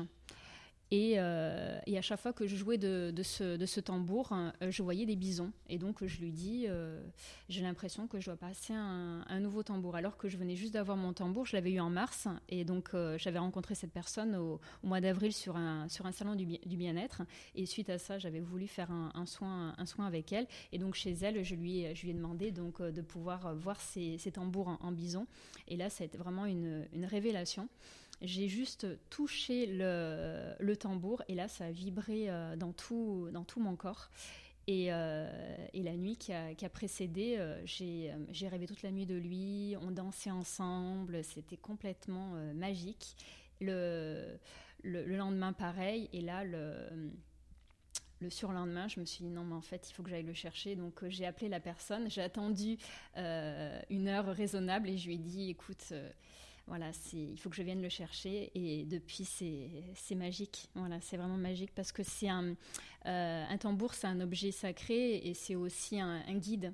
Et, 0.91 1.15
euh, 1.17 1.79
et 1.85 1.97
à 1.99 2.01
chaque 2.01 2.19
fois 2.19 2.33
que 2.33 2.47
je 2.47 2.55
jouais 2.55 2.79
de, 2.79 3.13
ce, 3.21 3.79
tambour, 3.79 4.31
hein, 4.31 4.53
euh, 4.63 4.71
je 4.71 4.81
voyais 4.81 5.05
des 5.05 5.15
bisons. 5.15 5.51
Et 5.67 5.77
donc 5.77 6.03
je 6.03 6.19
lui 6.19 6.31
dis, 6.31 6.65
euh, 6.67 6.99
j'ai 7.47 7.61
l'impression 7.61 8.07
que 8.07 8.19
je 8.19 8.25
dois 8.25 8.35
passer 8.37 8.73
un, 8.73 9.23
un 9.27 9.39
nouveau 9.39 9.61
tambour. 9.61 9.95
Alors 9.95 10.17
que 10.17 10.27
je 10.29 10.37
venais 10.37 10.55
juste 10.55 10.73
d'avoir 10.73 10.97
mon 10.97 11.13
tambour, 11.13 11.45
je 11.45 11.55
l'avais 11.55 11.71
eu 11.71 11.79
en 11.79 11.91
mars. 11.91 12.27
Et 12.49 12.65
donc 12.65 12.91
j'avais 13.17 13.39
rencontré 13.39 13.75
cette 13.75 13.91
personne 13.91 14.35
au, 14.35 14.59
mois 14.81 14.99
d'avril 15.01 15.31
sur 15.31 15.57
un, 15.57 15.87
salon 15.89 16.35
du, 16.35 16.45
bi- 16.45 16.61
du 16.65 16.75
bien-être. 16.75 17.21
Et 17.53 17.65
suite 17.67 17.89
à 17.89 17.99
ça, 17.99 18.17
j'avais 18.17 18.39
voulu 18.39 18.67
faire 18.67 18.91
un, 18.91 19.25
soin, 19.25 19.75
avec 19.99 20.33
elle. 20.33 20.47
Et 20.71 20.79
donc 20.79 20.95
chez 20.95 21.11
elle, 21.11 21.43
je 21.43 21.55
lui 21.55 21.81
ai, 21.81 22.13
demandé 22.13 22.51
de 22.51 23.01
pouvoir 23.01 23.55
voir 23.55 23.79
ces, 23.79 24.17
ces 24.17 24.31
tambours 24.31 24.69
en, 24.69 24.77
en 24.81 24.91
bison. 24.91 25.27
Et 25.67 25.77
là, 25.77 25.91
ça 25.91 26.03
a 26.03 26.05
été 26.05 26.17
vraiment 26.17 26.45
une 26.45 27.05
révélation. 27.05 27.69
J'ai 28.21 28.47
juste 28.47 28.85
touché 29.09 29.65
le, 29.65 30.75
tambour 30.75 31.23
et 31.27 31.35
là, 31.35 31.47
ça 31.47 31.65
a 31.65 31.71
vibré 31.71 32.29
euh, 32.29 32.55
dans, 32.55 32.73
tout, 32.73 33.29
dans 33.31 33.43
tout 33.43 33.59
mon 33.59 33.75
corps. 33.75 34.09
Et, 34.69 34.93
euh, 34.93 35.27
et 35.73 35.81
la 35.81 35.95
nuit 35.97 36.15
qui 36.15 36.31
a, 36.31 36.53
qui 36.53 36.63
a 36.63 36.69
précédé, 36.69 37.37
euh, 37.39 37.59
j'ai 37.65 38.11
euh, 38.11 38.17
j'ai 38.31 38.47
rêvé 38.47 38.67
toute 38.67 38.83
la 38.83 38.91
nuit 38.91 39.07
de 39.07 39.15
lui, 39.15 39.75
on 39.81 39.89
dansait 39.89 40.29
ensemble, 40.29 41.23
c'était 41.23 41.57
complètement 41.57 42.33
magique. 42.53 43.15
le, 43.61 44.37
le, 44.83 45.03
le 45.05 45.17
lendemain, 45.17 45.53
pareil. 45.53 46.07
Et 46.13 46.21
là, 46.21 46.43
le, 46.43 46.71
le 48.19 48.29
surlendemain, 48.29 48.87
je 48.87 48.99
me 48.99 49.05
suis 49.05 49.23
dit 49.23 49.31
non, 49.31 49.43
mais 49.43 49.55
en 49.55 49.61
fait, 49.61 49.89
il 49.89 49.93
faut 49.93 50.03
que 50.03 50.11
j'aille 50.11 50.21
le 50.21 50.35
chercher. 50.35 50.75
Donc, 50.75 51.03
j'ai 51.07 51.25
appelé 51.25 51.49
la 51.49 51.59
personne. 51.59 52.07
J'ai 52.07 52.21
attendu 52.21 52.77
une 53.15 54.07
heure 54.07 54.27
raisonnable 54.27 54.87
et 54.87 54.97
je 54.99 55.07
lui 55.07 55.15
ai 55.15 55.17
dit 55.17 55.49
écoute, 55.49 55.93
voilà, 56.69 56.91
il 57.13 57.37
faut 57.37 57.49
que 57.49 57.55
je 57.55 57.63
vienne 57.63 57.81
le 57.81 57.89
chercher. 57.89 58.51
Et 58.55 58.85
depuis, 58.85 59.25
c'est, 59.25 60.15
magique. 60.15 60.69
Voilà, 60.75 61.01
c'est 61.01 61.17
vraiment 61.17 61.37
magique 61.37 61.73
parce 61.75 61.91
que 61.91 62.03
c'est 62.03 62.29
un, 62.29 62.55
euh, 63.05 63.45
un 63.49 63.57
tambour, 63.57 63.93
c'est 63.93 64.07
un 64.07 64.21
objet 64.21 64.51
sacré 64.51 65.17
et 65.17 65.33
c'est 65.33 65.55
aussi 65.55 65.99
un, 65.99 66.23
un 66.25 66.35
guide. 66.35 66.73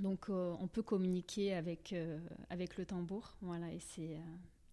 Donc, 0.00 0.30
euh, 0.30 0.56
on 0.58 0.66
peut 0.66 0.82
communiquer 0.82 1.54
avec, 1.54 1.92
euh, 1.92 2.18
avec 2.48 2.76
le 2.78 2.86
tambour. 2.86 3.34
Voilà, 3.42 3.70
et 3.70 3.80
c'est. 3.80 4.18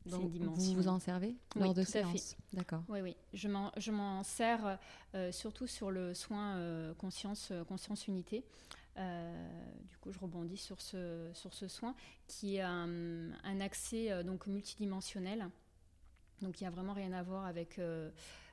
Donc, 0.09 0.31
vous 0.31 0.73
vous 0.73 0.87
en 0.87 0.99
servez 0.99 1.35
Oui, 1.55 1.63
lors 1.63 1.73
de 1.73 1.83
séances 1.83 2.35
D'accord. 2.53 2.83
Oui, 2.87 3.01
oui. 3.01 3.15
Je 3.33 3.47
m'en, 3.47 3.71
je 3.77 3.91
m'en 3.91 4.23
sers 4.23 4.79
euh, 5.15 5.31
surtout 5.31 5.67
sur 5.67 5.91
le 5.91 6.13
soin 6.13 6.55
euh, 6.55 6.93
conscience, 6.95 7.49
euh, 7.51 7.63
conscience 7.63 8.07
unité. 8.07 8.43
Euh, 8.97 9.47
du 9.89 9.97
coup, 9.97 10.11
je 10.11 10.19
rebondis 10.19 10.57
sur 10.57 10.81
ce, 10.81 11.29
sur 11.33 11.53
ce 11.53 11.67
soin 11.67 11.95
qui 12.27 12.57
est 12.57 12.61
un, 12.61 13.31
accès 13.61 14.11
euh, 14.11 14.23
donc 14.23 14.47
multidimensionnel. 14.47 15.49
Donc, 16.41 16.59
il 16.59 16.63
n'y 16.63 16.67
a 16.67 16.71
vraiment 16.71 16.93
rien 16.93 17.13
à 17.13 17.23
voir 17.23 17.45
avec 17.45 17.79
euh, 17.79 18.11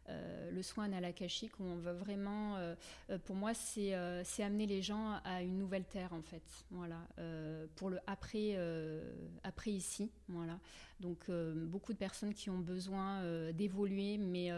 le 0.09 0.63
soin 0.63 0.85
analakashique 0.85 1.59
où 1.61 1.65
on 1.65 1.77
veut 1.77 1.93
vraiment, 1.93 2.59
pour 3.25 3.37
moi, 3.37 3.53
c'est, 3.55 3.93
amener 4.39 4.67
les 4.67 4.83
gens 4.83 5.21
à 5.25 5.43
une 5.43 5.59
nouvelle 5.59 5.85
terre 5.85 6.13
en 6.13 6.23
fait. 6.23 6.43
Voilà, 6.71 7.01
pour 7.77 7.91
le 7.91 7.99
après, 8.07 8.59
après 9.43 9.71
ici. 9.71 10.11
Voilà. 10.29 10.59
Donc 11.01 11.31
beaucoup 11.31 11.93
de 11.93 11.99
personnes 11.99 12.35
qui 12.35 12.49
ont 12.49 12.59
besoin 12.59 13.23
d'évoluer, 13.53 14.19
mais 14.19 14.51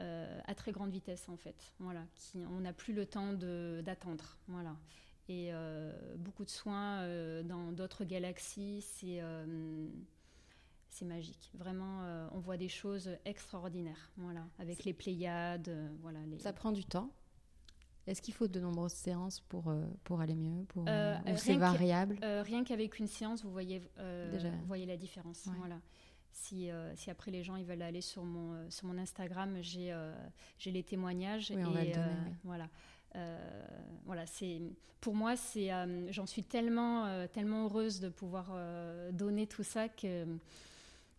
euh, 0.00 0.40
à 0.46 0.54
très 0.54 0.72
grande 0.72 0.90
vitesse 0.90 1.28
en 1.28 1.36
fait. 1.36 1.72
Voilà, 1.78 2.04
qui, 2.14 2.38
on 2.50 2.60
n'a 2.60 2.72
plus 2.72 2.92
le 2.92 3.06
temps 3.06 3.32
d'attendre. 3.32 4.36
Voilà. 4.48 4.76
Et 5.28 5.50
euh, 5.52 5.92
beaucoup 6.16 6.44
de 6.44 6.50
soins 6.50 7.02
euh, 7.02 7.42
dans 7.42 7.70
d'autres 7.72 8.04
galaxies, 8.04 8.82
c'est 8.82 9.22
c'est 10.88 11.04
magique. 11.04 11.52
Vraiment, 11.54 12.02
on 12.32 12.40
voit 12.40 12.56
des 12.56 12.68
choses 12.68 13.10
extraordinaires. 13.24 14.10
Voilà, 14.16 14.44
avec 14.58 14.84
les 14.84 14.92
Pléiades, 14.92 15.70
voilà. 16.00 16.18
Les... 16.26 16.38
Ça 16.40 16.52
prend 16.52 16.72
du 16.72 16.84
temps. 16.84 17.10
Est-ce 18.06 18.22
qu'il 18.22 18.34
faut 18.34 18.48
de 18.48 18.58
nombreuses 18.58 18.94
séances 18.94 19.38
pour, 19.38 19.72
pour 20.02 20.20
aller 20.20 20.34
mieux 20.34 20.64
pour, 20.64 20.82
Ou 20.82 21.36
c'est 21.36 21.56
variable? 21.56 22.18
rien 22.22 22.64
qu'avec 22.64 22.98
une 22.98 23.06
séance, 23.06 23.44
vous 23.44 23.52
voyez, 23.52 23.78
vous 23.98 24.66
voyez 24.66 24.86
la 24.86 24.96
différence. 24.96 25.46
Ouais. 25.46 25.52
Voilà. 25.58 25.80
Si, 26.32 26.70
euh, 26.70 26.94
si 26.96 27.10
après 27.10 27.30
les 27.30 27.42
gens 27.42 27.56
ils 27.56 27.64
veulent 27.64 27.82
aller 27.82 28.00
sur 28.00 28.24
mon, 28.24 28.52
euh, 28.52 28.70
sur 28.70 28.86
mon 28.86 28.98
Instagram, 28.98 29.58
j'ai 29.60 29.92
euh, 29.92 30.12
j'ai 30.58 30.70
les 30.70 30.82
témoignages. 30.82 31.52
Oui, 31.54 31.62
on 31.64 31.70
et, 31.70 31.74
va 31.74 31.84
le 31.84 31.90
donner, 31.90 32.16
oui. 32.26 32.32
Voilà. 32.44 32.68
Voilà, 34.04 34.26
c'est 34.26 34.60
pour 35.00 35.14
moi, 35.14 35.36
c'est 35.36 35.70
j'en 36.10 36.26
suis 36.26 36.44
tellement 36.44 37.26
tellement 37.28 37.64
heureuse 37.64 38.00
de 38.00 38.08
pouvoir 38.08 38.52
donner 39.12 39.46
tout 39.46 39.64
ça 39.64 39.88
que 39.88 40.26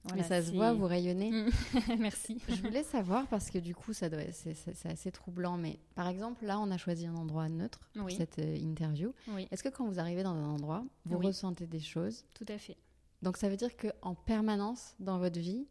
voilà, 0.04 0.24
Mais 0.24 0.28
ça 0.28 0.42
se 0.42 0.52
voit, 0.52 0.74
vous 0.74 0.88
rayonnez. 0.88 1.30
Mm. 1.30 1.52
Merci. 2.00 2.42
Je 2.48 2.60
voulais 2.62 2.82
savoir 2.82 3.28
parce 3.28 3.52
que 3.52 3.60
du 3.60 3.76
coup, 3.76 3.94
ça 3.94 4.10
doit, 4.10 4.22
c'est, 4.32 4.56
assez 4.86 5.12
troublant. 5.12 5.58
Mais 5.58 5.78
par 5.94 6.08
exemple, 6.08 6.44
là, 6.44 6.60
on 6.60 6.72
a 6.72 6.78
choisi 6.78 7.06
un 7.06 7.16
endroit 7.16 7.48
neutre 7.50 7.88
pour 7.94 8.06
Oui. 8.06 8.16
cette 8.16 8.40
interview. 8.40 9.14
Est-ce 9.52 9.62
que 9.62 9.70
quand 9.70 9.86
vous 9.86 10.00
arrivez 10.00 10.24
dans 10.24 10.34
un 10.34 10.50
endroit, 10.50 10.84
vous 11.06 11.20
ressentez 11.20 11.68
des 11.68 11.82
choses? 11.82 12.26
Tout 12.34 12.46
à 12.48 12.58
fait. 12.58 12.78
Donc 13.22 13.38
ça 13.38 13.50
veut 13.50 13.58
dire 13.58 13.76
que 13.78 13.88
en 14.02 14.16
permanence 14.16 14.96
dans 15.00 15.20
votre 15.20 15.40
vie, 15.40 15.68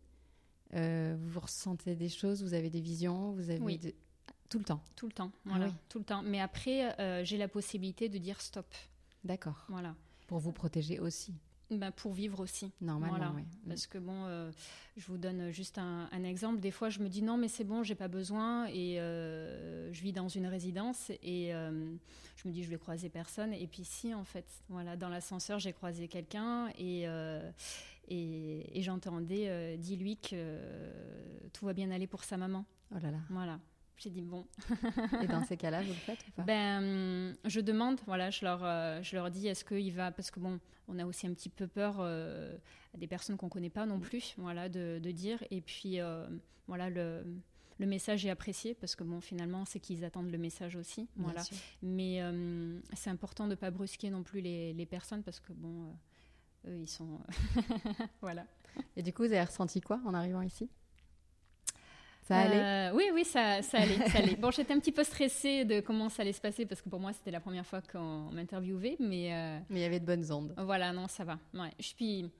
euh, 0.75 1.17
vous 1.21 1.41
ressentez 1.41 1.97
des 1.97 2.09
choses, 2.09 2.43
vous 2.43 2.55
avez 2.55 2.71
des 2.71 2.81
visions, 2.81 3.33
vous 3.33 3.51
avez 3.51 3.61
Oui. 3.61 3.81
tout 4.49 4.59
le 4.59 4.65
temps. 4.65 4.81
Tout 4.97 5.07
le 5.07 5.13
temps. 5.13 5.33
Ah 5.35 5.39
Voilà, 5.51 5.67
oui. 5.67 5.73
tout 5.89 5.99
le 5.99 6.05
temps. 6.05 6.23
Mais 6.23 6.41
après, 6.41 6.99
euh, 7.01 7.25
j'ai 7.25 7.39
la 7.39 7.49
possibilité 7.49 8.09
de 8.09 8.19
dire 8.19 8.41
stop. 8.41 8.67
D'accord. 9.25 9.65
Voilà. 9.69 9.95
Pour 10.29 10.39
vous 10.39 10.53
protéger 10.53 11.01
aussi, 11.01 11.35
Ben, 11.71 11.93
pour 11.93 12.13
vivre 12.13 12.41
aussi. 12.41 12.73
normalement. 12.81 13.17
Voilà. 13.17 13.33
oui. 13.37 13.43
Parce 13.69 13.87
que 13.87 13.99
bon, 13.99 14.25
euh, 14.27 14.51
je 14.97 15.07
vous 15.07 15.19
donne 15.19 15.51
juste 15.51 15.79
un, 15.79 16.09
un 16.11 16.25
exemple. 16.25 16.61
Des 16.61 16.71
fois, 16.71 16.91
je 16.91 16.99
me 16.99 17.09
dis 17.09 17.23
non, 17.23 17.37
mais 17.37 17.49
c'est 17.49 17.65
bon, 17.65 17.83
j'ai 17.83 17.95
pas 17.95 18.09
besoin. 18.09 18.67
Et 18.67 19.01
euh, 19.01 19.93
je 19.93 20.03
vis 20.03 20.13
dans 20.13 20.29
une 20.29 20.47
résidence 20.47 21.11
et 21.23 21.55
euh, 21.55 21.95
je 22.37 22.49
me 22.49 22.53
dis 22.53 22.65
je 22.65 22.71
vais 22.71 22.79
croiser 22.79 23.09
personne. 23.09 23.53
Et 23.55 23.67
puis 23.67 23.85
si, 23.85 24.13
en 24.15 24.25
fait, 24.25 24.47
voilà, 24.69 24.97
dans 24.97 25.09
l'ascenseur, 25.09 25.59
j'ai 25.59 25.73
croisé 25.73 26.09
quelqu'un 26.09 26.69
et 26.79 27.07
et, 28.13 28.79
et 28.79 28.83
j'entendais 28.83 29.77
dis-lui 29.79 30.17
que 30.17 30.59
tout 31.53 31.67
va 31.67 31.73
bien 31.73 31.91
aller 31.93 32.09
pour 32.09 32.25
sa 32.25 32.37
maman. 32.37 32.65
Oh 32.93 32.99
là 33.01 33.13
là. 33.13 33.19
Voilà. 33.31 33.61
J'ai 34.03 34.11
dit 34.11 34.23
bon. 34.23 34.47
Et 35.23 35.27
dans 35.27 35.45
ces 35.45 35.57
cas-là, 35.59 35.83
vous 35.83 35.89
le 35.91 35.95
faites 35.95 36.19
ou 36.27 36.31
pas? 36.33 36.43
Ben, 36.43 37.37
je 37.45 37.61
demande, 37.61 38.01
voilà, 38.07 38.31
je 38.31 38.45
leur, 38.45 38.65
euh, 38.65 39.03
je 39.03 39.15
leur 39.15 39.31
dis, 39.31 39.47
est-ce 39.47 39.65
qu'il 39.65 39.93
va, 39.93 40.11
parce 40.11 40.31
que 40.31 40.41
bon, 40.41 40.59
on 40.89 40.99
a 40.99 41.05
aussi 41.05 41.27
un 41.27 41.35
petit 41.35 41.51
peu 41.51 41.67
peur 41.67 41.97
euh, 42.01 42.57
à 42.95 42.99
des 42.99 43.07
personnes 43.07 43.37
qu'on 43.37 43.51
connaît 43.51 43.69
pas 43.71 43.85
non 43.85 44.01
plus, 44.01 44.35
voilà, 44.39 44.69
de, 44.71 44.99
de 45.03 45.11
dire. 45.11 45.45
Et 45.51 45.61
puis, 45.61 46.01
euh, 46.01 46.27
voilà, 46.67 46.89
le, 46.89 47.25
le 47.79 47.87
message 47.87 48.25
est 48.25 48.31
apprécié 48.31 48.75
parce 48.75 48.97
que 48.97 49.05
bon, 49.05 49.21
finalement, 49.21 49.67
c'est 49.67 49.81
qu'ils 49.81 50.03
attendent 50.05 50.31
le 50.31 50.39
message 50.39 50.77
aussi, 50.77 51.03
Bien 51.17 51.25
voilà. 51.25 51.45
sûr. 51.45 51.57
Mais 51.83 52.23
euh, 52.23 52.81
c'est 52.95 53.11
important 53.11 53.49
de 53.49 53.55
pas 53.55 53.71
brusquer 53.71 54.09
non 54.09 54.23
plus 54.23 54.41
les, 54.41 54.73
les 54.73 54.87
personnes 54.87 55.23
parce 55.23 55.41
que 55.41 55.53
bon, 55.53 55.89
euh, 56.67 56.71
eux, 56.71 56.79
ils 56.81 56.89
sont, 56.89 57.21
voilà. 58.23 58.47
Et 58.97 59.03
du 59.03 59.13
coup, 59.13 59.23
vous 59.25 59.33
avez 59.33 59.45
ressenti 59.45 59.81
quoi 59.83 60.01
en 60.07 60.15
arrivant 60.15 60.43
ici? 60.43 60.71
Ça 62.35 62.41
allait? 62.41 62.93
Euh, 62.93 62.97
Oui, 62.97 63.05
oui, 63.15 63.25
ça, 63.25 63.61
ça 63.63 63.79
allait, 63.79 64.09
ça 64.09 64.19
allait. 64.19 64.37
Bon, 64.37 64.51
j'étais 64.51 64.73
un 64.73 64.79
petit 64.79 64.93
peu 64.93 65.05
stressée 65.05 65.65
de 65.65 65.81
comment 65.81 66.09
ça 66.09 66.23
allait 66.23 66.33
se 66.33 66.41
passer 66.41 66.65
parce 66.67 66.81
que 66.83 66.89
pour 66.89 67.01
moi, 67.01 67.13
c'était 67.13 67.31
la 67.31 67.41
première 67.41 67.67
fois 67.67 67.81
qu'on 67.83 68.31
m'interviewait, 68.33 68.97
mais 69.01 69.35
euh, 69.35 69.59
Mais 69.69 69.81
il 69.81 69.83
y 69.83 69.87
avait 69.87 70.01
de 70.01 70.07
bonnes 70.07 70.31
ondes. 70.33 70.55
voilà, 70.59 70.93
non, 70.93 71.07
ça 71.09 71.25
va. 71.25 71.39
Ouais, 71.55 71.71
je 71.79 71.87
suis, 71.89 72.31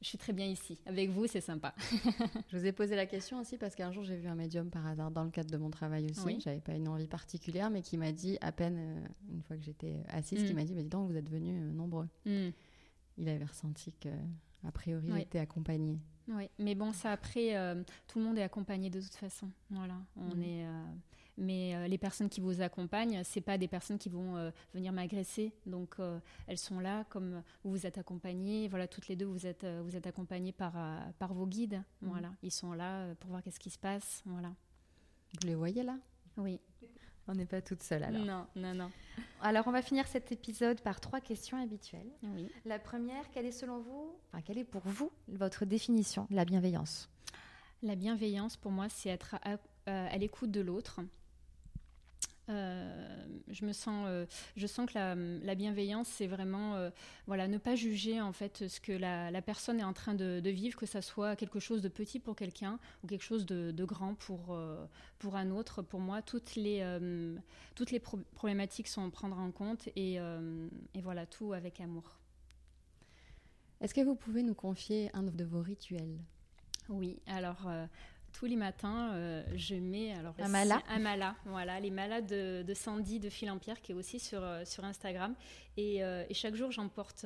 je 0.00 0.06
suis 0.08 0.18
très 0.18 0.32
bien 0.32 0.46
ici. 0.46 0.78
Avec 0.86 1.10
vous, 1.10 1.26
c'est 1.26 1.40
sympa. 1.40 1.74
Je 2.50 2.58
vous 2.58 2.66
ai 2.66 2.72
posé 2.72 2.94
la 2.96 3.06
question 3.06 3.38
aussi 3.40 3.56
parce 3.56 3.74
qu'un 3.74 3.90
jour 3.92 4.02
j'ai 4.04 4.16
vu 4.16 4.28
un 4.28 4.34
médium 4.34 4.68
par 4.68 4.86
hasard 4.86 5.10
dans 5.10 5.24
le 5.24 5.30
cadre 5.30 5.50
de 5.50 5.56
mon 5.56 5.70
travail 5.70 6.06
aussi. 6.10 6.20
Oui. 6.26 6.38
J'avais 6.44 6.60
pas 6.60 6.74
une 6.74 6.88
envie 6.88 7.06
particulière, 7.06 7.70
mais 7.70 7.82
qui 7.82 7.96
m'a 7.96 8.12
dit 8.12 8.36
à 8.40 8.52
peine 8.52 8.76
euh, 8.78 9.06
une 9.32 9.42
fois 9.42 9.56
que 9.56 9.62
j'étais 9.62 10.02
assise, 10.08 10.44
qui 10.44 10.52
Mm. 10.52 10.56
m'a 10.56 10.64
dit 10.64 10.74
"Mais 10.74 10.82
dis 10.82 10.88
donc, 10.90 11.08
vous 11.10 11.16
êtes 11.16 11.30
venus 11.30 11.54
nombreux." 11.74 12.08
Hmm, 12.26 12.50
Il 13.18 13.28
avait 13.28 13.44
ressenti 13.44 13.92
que 14.00 14.08
a 14.66 14.72
priori 14.72 15.10
Oui. 15.10 15.20
j'étais 15.20 15.38
accompagnée. 15.38 15.98
Oui, 16.28 16.48
mais 16.58 16.74
bon, 16.74 16.92
ça 16.92 17.12
après, 17.12 17.56
euh, 17.56 17.82
tout 18.08 18.18
le 18.18 18.24
monde 18.24 18.38
est 18.38 18.42
accompagné 18.42 18.90
de 18.90 19.00
toute 19.00 19.14
façon. 19.14 19.50
Voilà, 19.70 19.96
on 20.16 20.34
Mhm. 20.34 20.42
est. 20.42 20.66
euh, 20.66 20.84
mais 21.38 21.74
euh, 21.74 21.88
les 21.88 21.96
personnes 21.98 22.28
qui 22.28 22.40
vous 22.40 22.60
accompagnent, 22.60 23.22
c'est 23.24 23.40
pas 23.40 23.56
des 23.56 23.66
personnes 23.68 23.98
qui 23.98 24.10
vont 24.10 24.52
venir 24.74 24.92
m'agresser. 24.92 25.52
Donc 25.66 25.96
elles 26.46 26.58
sont 26.58 26.78
là 26.78 27.04
comme 27.08 27.42
vous 27.64 27.70
vous 27.70 27.86
êtes 27.86 27.96
accompagnés. 27.96 28.68
Voilà, 28.68 28.86
toutes 28.86 29.08
les 29.08 29.16
deux 29.16 29.24
vous 29.24 29.46
êtes 29.46 29.64
vous 29.82 29.96
êtes 29.96 30.06
accompagnées 30.06 30.52
par 30.52 30.74
par 31.18 31.32
vos 31.32 31.46
guides. 31.46 31.82
Mhm. 32.02 32.08
Voilà, 32.10 32.30
ils 32.42 32.50
sont 32.52 32.72
là 32.74 33.14
pour 33.14 33.30
voir 33.30 33.42
qu'est-ce 33.42 33.58
qui 33.60 33.70
se 33.70 33.78
passe. 33.78 34.22
Voilà. 34.26 34.52
Vous 35.40 35.46
les 35.46 35.54
voyez 35.54 35.82
là? 35.82 35.96
Oui. 36.36 36.60
On 37.28 37.34
n'est 37.34 37.46
pas 37.46 37.62
toute 37.62 37.82
seule 37.82 38.02
alors. 38.02 38.24
Non, 38.24 38.46
non, 38.56 38.74
non. 38.74 38.90
Alors, 39.40 39.66
on 39.68 39.70
va 39.70 39.80
finir 39.82 40.06
cet 40.08 40.32
épisode 40.32 40.80
par 40.80 41.00
trois 41.00 41.20
questions 41.20 41.60
habituelles. 41.62 42.10
Oui. 42.24 42.48
La 42.64 42.78
première, 42.78 43.30
quelle 43.30 43.46
est 43.46 43.52
selon 43.52 43.78
vous, 43.80 44.14
enfin, 44.32 44.42
quelle 44.42 44.58
est 44.58 44.64
pour 44.64 44.82
vous 44.84 45.10
votre 45.28 45.64
définition 45.64 46.26
de 46.30 46.36
la 46.36 46.44
bienveillance? 46.44 47.08
La 47.82 47.94
bienveillance, 47.94 48.56
pour 48.56 48.70
moi, 48.72 48.88
c'est 48.88 49.08
être 49.08 49.36
à, 49.42 49.56
à- 49.86 50.06
à 50.06 50.16
l'écoute 50.18 50.50
de 50.50 50.60
l'autre. 50.60 51.00
Euh, 52.48 53.24
je 53.48 53.64
me 53.64 53.72
sens, 53.72 54.04
euh, 54.08 54.26
je 54.56 54.66
sens 54.66 54.90
que 54.90 54.94
la, 54.94 55.14
la 55.14 55.54
bienveillance, 55.54 56.08
c'est 56.08 56.26
vraiment, 56.26 56.74
euh, 56.74 56.90
voilà, 57.26 57.46
ne 57.46 57.56
pas 57.56 57.76
juger 57.76 58.20
en 58.20 58.32
fait 58.32 58.66
ce 58.68 58.80
que 58.80 58.90
la, 58.90 59.30
la 59.30 59.42
personne 59.42 59.78
est 59.78 59.84
en 59.84 59.92
train 59.92 60.14
de, 60.14 60.40
de 60.40 60.50
vivre, 60.50 60.76
que 60.76 60.86
ça 60.86 61.02
soit 61.02 61.36
quelque 61.36 61.60
chose 61.60 61.82
de 61.82 61.88
petit 61.88 62.18
pour 62.18 62.34
quelqu'un 62.34 62.80
ou 63.02 63.06
quelque 63.06 63.22
chose 63.22 63.46
de, 63.46 63.70
de 63.70 63.84
grand 63.84 64.14
pour 64.14 64.58
pour 65.20 65.36
un 65.36 65.50
autre. 65.52 65.82
Pour 65.82 66.00
moi, 66.00 66.20
toutes 66.20 66.56
les 66.56 66.84
toutes 67.76 67.92
les 67.92 68.00
pro- 68.00 68.18
problématiques 68.34 68.88
sont 68.88 69.06
à 69.06 69.10
prendre 69.10 69.38
en 69.38 69.52
compte 69.52 69.88
et, 69.94 70.14
et 70.14 71.00
voilà 71.00 71.26
tout 71.26 71.52
avec 71.52 71.80
amour. 71.80 72.18
Est-ce 73.80 73.94
que 73.94 74.00
vous 74.00 74.16
pouvez 74.16 74.42
nous 74.42 74.54
confier 74.54 75.10
un 75.14 75.22
de 75.22 75.44
vos 75.44 75.62
rituels? 75.62 76.18
Oui, 76.88 77.20
alors 77.26 77.68
euh, 77.68 77.86
tous 78.32 78.46
les 78.46 78.56
matins, 78.56 79.12
euh, 79.12 79.42
je 79.54 79.74
mets 79.74 80.12
alors 80.14 80.34
Un 80.38 80.48
mala 80.48 80.82
Un 80.88 80.98
mala, 80.98 81.34
voilà, 81.44 81.80
les 81.80 81.90
malas 81.90 82.20
de, 82.20 82.62
de 82.62 82.74
Sandy 82.74 83.20
de 83.20 83.28
Philampierre 83.28 83.80
qui 83.80 83.92
est 83.92 83.94
aussi 83.94 84.18
sur, 84.18 84.42
euh, 84.42 84.64
sur 84.64 84.84
Instagram. 84.84 85.34
Et, 85.76 86.04
euh, 86.04 86.24
et 86.28 86.34
chaque 86.34 86.54
jour, 86.54 86.70
j'en 86.70 86.88
porte, 86.88 87.24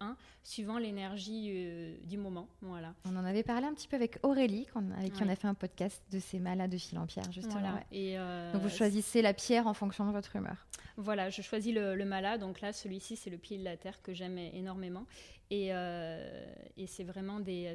un 0.00 0.16
suivant 0.42 0.78
l'énergie 0.78 1.48
euh, 1.50 1.96
du 2.04 2.18
moment. 2.18 2.48
Voilà. 2.60 2.94
On 3.06 3.16
en 3.16 3.24
avait 3.24 3.42
parlé 3.42 3.66
un 3.66 3.72
petit 3.72 3.88
peu 3.88 3.96
avec 3.96 4.18
Aurélie, 4.22 4.66
avec 4.98 5.14
qui 5.14 5.22
on 5.22 5.28
a 5.28 5.36
fait 5.36 5.48
un 5.48 5.54
podcast 5.54 6.02
de 6.10 6.18
ces 6.18 6.38
malades 6.38 6.70
de 6.70 6.76
fil 6.76 6.98
en 6.98 7.06
pierre, 7.06 7.30
justement. 7.32 7.60
Voilà. 7.60 7.74
ouais. 7.74 7.86
Et, 7.92 8.52
Donc, 8.52 8.62
vous 8.62 8.68
choisissez 8.68 9.22
la 9.22 9.32
pierre 9.32 9.66
en 9.66 9.74
fonction 9.74 10.06
de 10.06 10.12
votre 10.12 10.36
humeur. 10.36 10.65
Voilà, 10.98 11.28
je 11.30 11.42
choisis 11.42 11.74
le, 11.74 11.94
le 11.94 12.04
mala. 12.04 12.38
Donc 12.38 12.60
là, 12.60 12.72
celui-ci, 12.72 13.16
c'est 13.16 13.28
le 13.30 13.36
pied 13.38 13.58
de 13.58 13.64
la 13.64 13.76
terre 13.76 14.00
que 14.02 14.14
j'aime 14.14 14.38
énormément. 14.38 15.06
Et, 15.50 15.68
euh, 15.72 16.44
et 16.76 16.86
c'est 16.86 17.04
vraiment 17.04 17.38
des, 17.38 17.74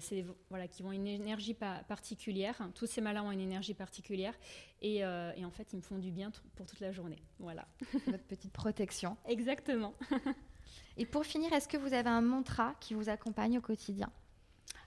voilà, 0.49 0.67
qui 0.67 0.83
ont 0.83 0.91
une 0.91 1.07
énergie 1.07 1.53
pa- 1.53 1.83
particulière. 1.87 2.59
Tous 2.75 2.87
ces 2.87 2.99
malins 2.99 3.23
ont 3.23 3.31
une 3.31 3.39
énergie 3.39 3.73
particulière. 3.75 4.33
Et, 4.81 5.05
euh, 5.05 5.31
et 5.37 5.45
en 5.45 5.51
fait, 5.51 5.71
ils 5.71 5.77
me 5.77 5.81
font 5.81 5.99
du 5.99 6.11
bien 6.11 6.31
pour 6.55 6.65
toute 6.65 6.79
la 6.79 6.91
journée. 6.91 7.21
Voilà. 7.39 7.67
Votre 8.07 8.23
petite 8.25 8.51
protection. 8.53 9.15
Exactement. 9.27 9.93
Et 10.97 11.05
pour 11.05 11.25
finir, 11.25 11.53
est-ce 11.53 11.67
que 11.67 11.77
vous 11.77 11.93
avez 11.93 12.09
un 12.09 12.21
mantra 12.21 12.75
qui 12.79 12.93
vous 12.95 13.07
accompagne 13.09 13.57
au 13.57 13.61
quotidien? 13.61 14.09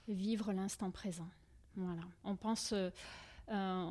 Vivre 0.07 0.51
l'instant 0.53 0.91
présent. 0.91 1.27
Voilà. 1.75 2.01
On 2.23 2.35
pense. 2.35 2.73
euh, 2.73 2.89
euh, 3.49 3.85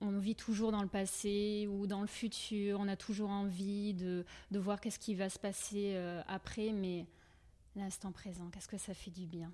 on 0.00 0.18
vit 0.18 0.36
toujours 0.36 0.72
dans 0.72 0.82
le 0.82 0.88
passé 0.88 1.66
ou 1.70 1.86
dans 1.86 2.00
le 2.00 2.06
futur. 2.06 2.78
On 2.80 2.88
a 2.88 2.96
toujours 2.96 3.30
envie 3.30 3.94
de, 3.94 4.24
de 4.50 4.58
voir 4.58 4.80
qu'est-ce 4.80 4.98
qui 4.98 5.14
va 5.14 5.28
se 5.28 5.38
passer 5.38 5.92
euh, 5.94 6.22
après, 6.28 6.72
mais 6.72 7.06
l'instant 7.76 8.12
présent, 8.12 8.48
qu'est-ce 8.50 8.68
que 8.68 8.78
ça 8.78 8.94
fait 8.94 9.10
du 9.10 9.26
bien? 9.26 9.52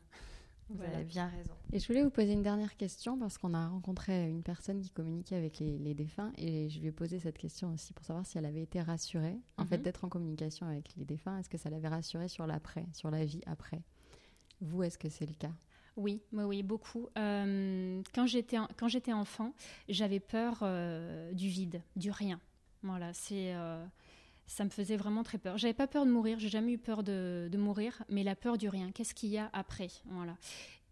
Vous 0.68 0.78
Voilà. 0.78 0.96
avez 0.96 1.04
bien 1.04 1.28
raison. 1.28 1.52
Et 1.72 1.78
je 1.78 1.86
voulais 1.86 2.02
vous 2.02 2.10
poser 2.10 2.32
une 2.32 2.42
dernière 2.42 2.76
question 2.76 3.16
parce 3.16 3.38
qu'on 3.38 3.54
a 3.54 3.68
rencontré 3.68 4.28
une 4.28 4.42
personne 4.42 4.80
qui 4.80 4.90
communiquait 4.90 5.36
avec 5.36 5.60
les, 5.60 5.78
les 5.78 5.94
défunts 5.94 6.32
et 6.36 6.68
je 6.68 6.80
lui 6.80 6.88
ai 6.88 6.92
posé 6.92 7.20
cette 7.20 7.38
question 7.38 7.72
aussi 7.72 7.92
pour 7.92 8.04
savoir 8.04 8.26
si 8.26 8.36
elle 8.36 8.46
avait 8.46 8.62
été 8.62 8.82
rassurée. 8.82 9.38
En 9.58 9.64
fait, 9.64 9.76
Mhm. 9.76 9.82
d'être 9.84 10.04
en 10.04 10.08
communication 10.08 10.66
avec 10.66 10.94
les 10.96 11.04
défunts, 11.04 11.38
est-ce 11.38 11.48
que 11.48 11.56
ça 11.58 11.70
l'avait 11.70 11.86
rassurée 11.88 12.26
sur 12.28 12.46
l'après, 12.48 12.84
sur 12.92 13.10
la 13.12 13.24
vie 13.24 13.42
après? 13.46 13.80
Vous, 14.60 14.82
est-ce 14.82 14.98
que 14.98 15.08
c'est 15.08 15.26
le 15.26 15.34
cas? 15.34 15.52
Oui, 15.96 16.20
oui, 16.32 16.44
oui, 16.44 16.62
beaucoup. 16.62 17.08
Euh, 17.16 18.02
quand 18.14 18.26
j'étais 18.26 19.12
enfant, 19.12 19.54
j'avais 19.88 20.20
peur 20.20 20.58
euh, 20.62 21.32
du 21.32 21.48
vide, 21.48 21.80
du 21.96 22.10
rien. 22.10 22.38
Voilà, 22.82 23.14
c'est 23.14 23.54
euh, 23.54 23.82
ça 24.46 24.64
me 24.64 24.68
faisait 24.68 24.96
vraiment 24.96 25.22
très 25.22 25.38
peur. 25.38 25.56
J'avais 25.56 25.74
pas 25.74 25.86
peur 25.86 26.04
de 26.04 26.10
mourir, 26.10 26.38
j'ai 26.38 26.50
jamais 26.50 26.72
eu 26.72 26.78
peur 26.78 27.02
de, 27.02 27.50
mourir, 27.56 28.02
mais 28.10 28.24
la 28.24 28.36
peur 28.36 28.58
du 28.58 28.68
rien. 28.68 28.92
Qu'est-ce 28.92 29.14
qu'il 29.14 29.30
y 29.30 29.38
a 29.38 29.48
après? 29.54 29.88
Voilà. 30.06 30.36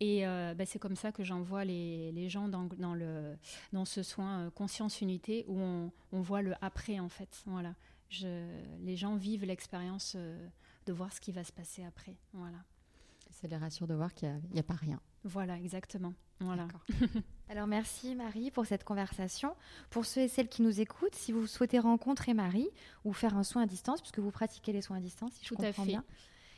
Et 0.00 0.24
bah, 0.24 0.66
c'est 0.66 0.78
comme 0.78 0.96
ça 0.96 1.12
que 1.12 1.22
j'envoie 1.22 1.64
les, 1.64 2.10
les 2.12 2.28
gens 2.28 2.48
dans, 2.48 2.64
dans, 2.64 2.94
le, 2.94 3.36
dans 3.72 3.84
ce 3.84 4.02
soin 4.02 4.50
conscience 4.54 5.00
unité 5.00 5.44
où 5.46 5.58
on, 5.60 5.92
on 6.12 6.20
voit 6.20 6.42
le 6.42 6.54
après 6.62 6.98
en 6.98 7.08
fait. 7.08 7.42
Voilà. 7.46 7.74
Je, 8.08 8.44
les 8.82 8.96
gens 8.96 9.14
vivent 9.14 9.44
l'expérience 9.44 10.16
de 10.16 10.92
voir 10.92 11.12
ce 11.12 11.20
qui 11.20 11.30
va 11.30 11.44
se 11.44 11.52
passer 11.52 11.84
après. 11.84 12.16
Voilà. 12.32 12.58
Ça 13.44 13.48
les 13.48 13.56
rassure 13.58 13.86
de 13.86 13.92
voir 13.92 14.14
qu'il 14.14 14.40
n'y 14.54 14.58
a, 14.58 14.62
pas 14.62 14.72
rien. 14.72 14.98
Voilà, 15.22 15.58
exactement. 15.58 16.14
Voilà. 16.40 16.66
Alors 17.50 17.66
merci 17.66 18.14
Marie 18.14 18.50
pour 18.50 18.64
cette 18.64 18.84
conversation. 18.84 19.54
Pour 19.90 20.06
ceux 20.06 20.22
et 20.22 20.28
celles 20.28 20.48
qui 20.48 20.62
nous 20.62 20.80
écoutent, 20.80 21.14
si 21.14 21.30
vous 21.30 21.46
souhaitez 21.46 21.78
rencontrer 21.78 22.32
Marie 22.32 22.70
ou 23.04 23.12
faire 23.12 23.36
un 23.36 23.42
soin 23.42 23.64
à 23.64 23.66
distance, 23.66 24.00
puisque 24.00 24.18
vous 24.18 24.30
pratiquez 24.30 24.72
les 24.72 24.80
soins 24.80 24.96
à 24.96 25.00
distance, 25.00 25.32
si 25.34 25.44
Tout 25.44 25.56
je 25.58 25.62
à 25.62 25.66
comprends 25.66 25.82
fait. 25.84 25.90
bien, 25.90 26.04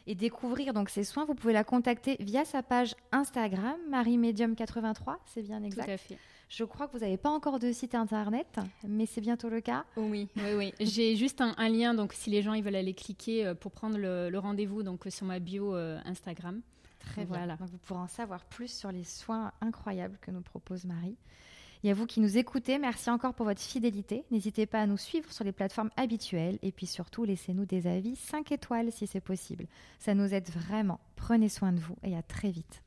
et 0.07 0.15
découvrir 0.15 0.75
donc 0.75 0.89
ces 0.89 1.03
soins, 1.03 1.25
vous 1.25 1.35
pouvez 1.35 1.53
la 1.53 1.65
contacter 1.65 2.19
via 2.21 2.45
sa 2.45 2.63
page 2.63 2.95
Instagram, 3.11 3.77
Marie 3.91 4.17
Medium 4.17 4.55
83, 4.55 5.19
c'est 5.25 5.43
bien 5.43 5.59
Tout 5.59 5.67
exact. 5.67 5.89
à 5.89 5.97
fait. 5.97 6.19
Je 6.49 6.63
crois 6.63 6.87
que 6.87 6.93
vous 6.93 7.01
n'avez 7.01 7.17
pas 7.17 7.31
encore 7.31 7.59
de 7.59 7.73
site 7.73 7.97
internet, 7.97 8.61
mais 8.87 9.07
c'est 9.07 9.21
bientôt 9.21 9.49
le 9.49 9.61
cas. 9.61 9.85
Oui, 9.97 10.29
oui, 10.37 10.53
oui. 10.57 10.75
J'ai 10.81 11.17
juste 11.17 11.41
un, 11.41 11.57
un 11.59 11.69
lien, 11.69 11.93
donc 11.95 12.13
si 12.13 12.31
les 12.31 12.43
gens 12.43 12.55
ils 12.55 12.63
veulent 12.63 12.77
aller 12.77 12.95
cliquer 12.95 13.45
euh, 13.45 13.55
pour 13.57 13.73
prendre 13.73 13.99
le, 13.99 14.31
le 14.31 14.39
rendez-vous, 14.39 14.85
donc 14.85 15.05
euh, 15.07 15.11
sur 15.11 15.27
ma 15.27 15.41
bio 15.41 15.75
euh, 15.75 15.99
Instagram. 16.05 16.63
Très 16.99 17.25
bien. 17.25 17.37
Voilà. 17.37 17.57
Donc 17.57 17.71
vous 17.71 17.79
pourrez 17.79 18.01
en 18.01 18.09
savoir 18.09 18.45
plus 18.45 18.73
sur 18.73 18.93
les 18.93 19.05
soins 19.05 19.53
incroyables 19.61 20.19
que 20.21 20.31
nous 20.31 20.43
propose 20.43 20.85
Marie. 20.85 21.17
Et 21.85 21.91
à 21.91 21.95
vous 21.95 22.07
qui 22.07 22.21
nous 22.21 22.37
écoutez, 22.39 22.79
merci 22.79 23.11
encore 23.11 23.35
pour 23.35 23.47
votre 23.47 23.61
fidélité. 23.61 24.25
N'hésitez 24.31 24.67
pas 24.67 24.81
à 24.81 24.87
nous 24.87 24.97
suivre 24.97 25.31
sur 25.33 25.45
les 25.45 25.53
plateformes 25.53 25.91
habituelles 25.97 26.59
et 26.63 26.73
puis 26.73 26.87
surtout 26.87 27.25
laissez-nous 27.25 27.65
des 27.65 27.87
avis 27.87 28.17
5 28.17 28.51
étoiles 28.51 28.91
si 28.91 29.07
c'est 29.07 29.21
possible. 29.21 29.67
Ça 29.99 30.15
nous 30.15 30.35
aide 30.35 30.49
vraiment. 30.49 30.99
Prenez 31.15 31.49
soin 31.49 31.73
de 31.73 31.79
vous 31.79 31.97
et 32.03 32.17
à 32.17 32.23
très 32.23 32.51
vite. 32.51 32.75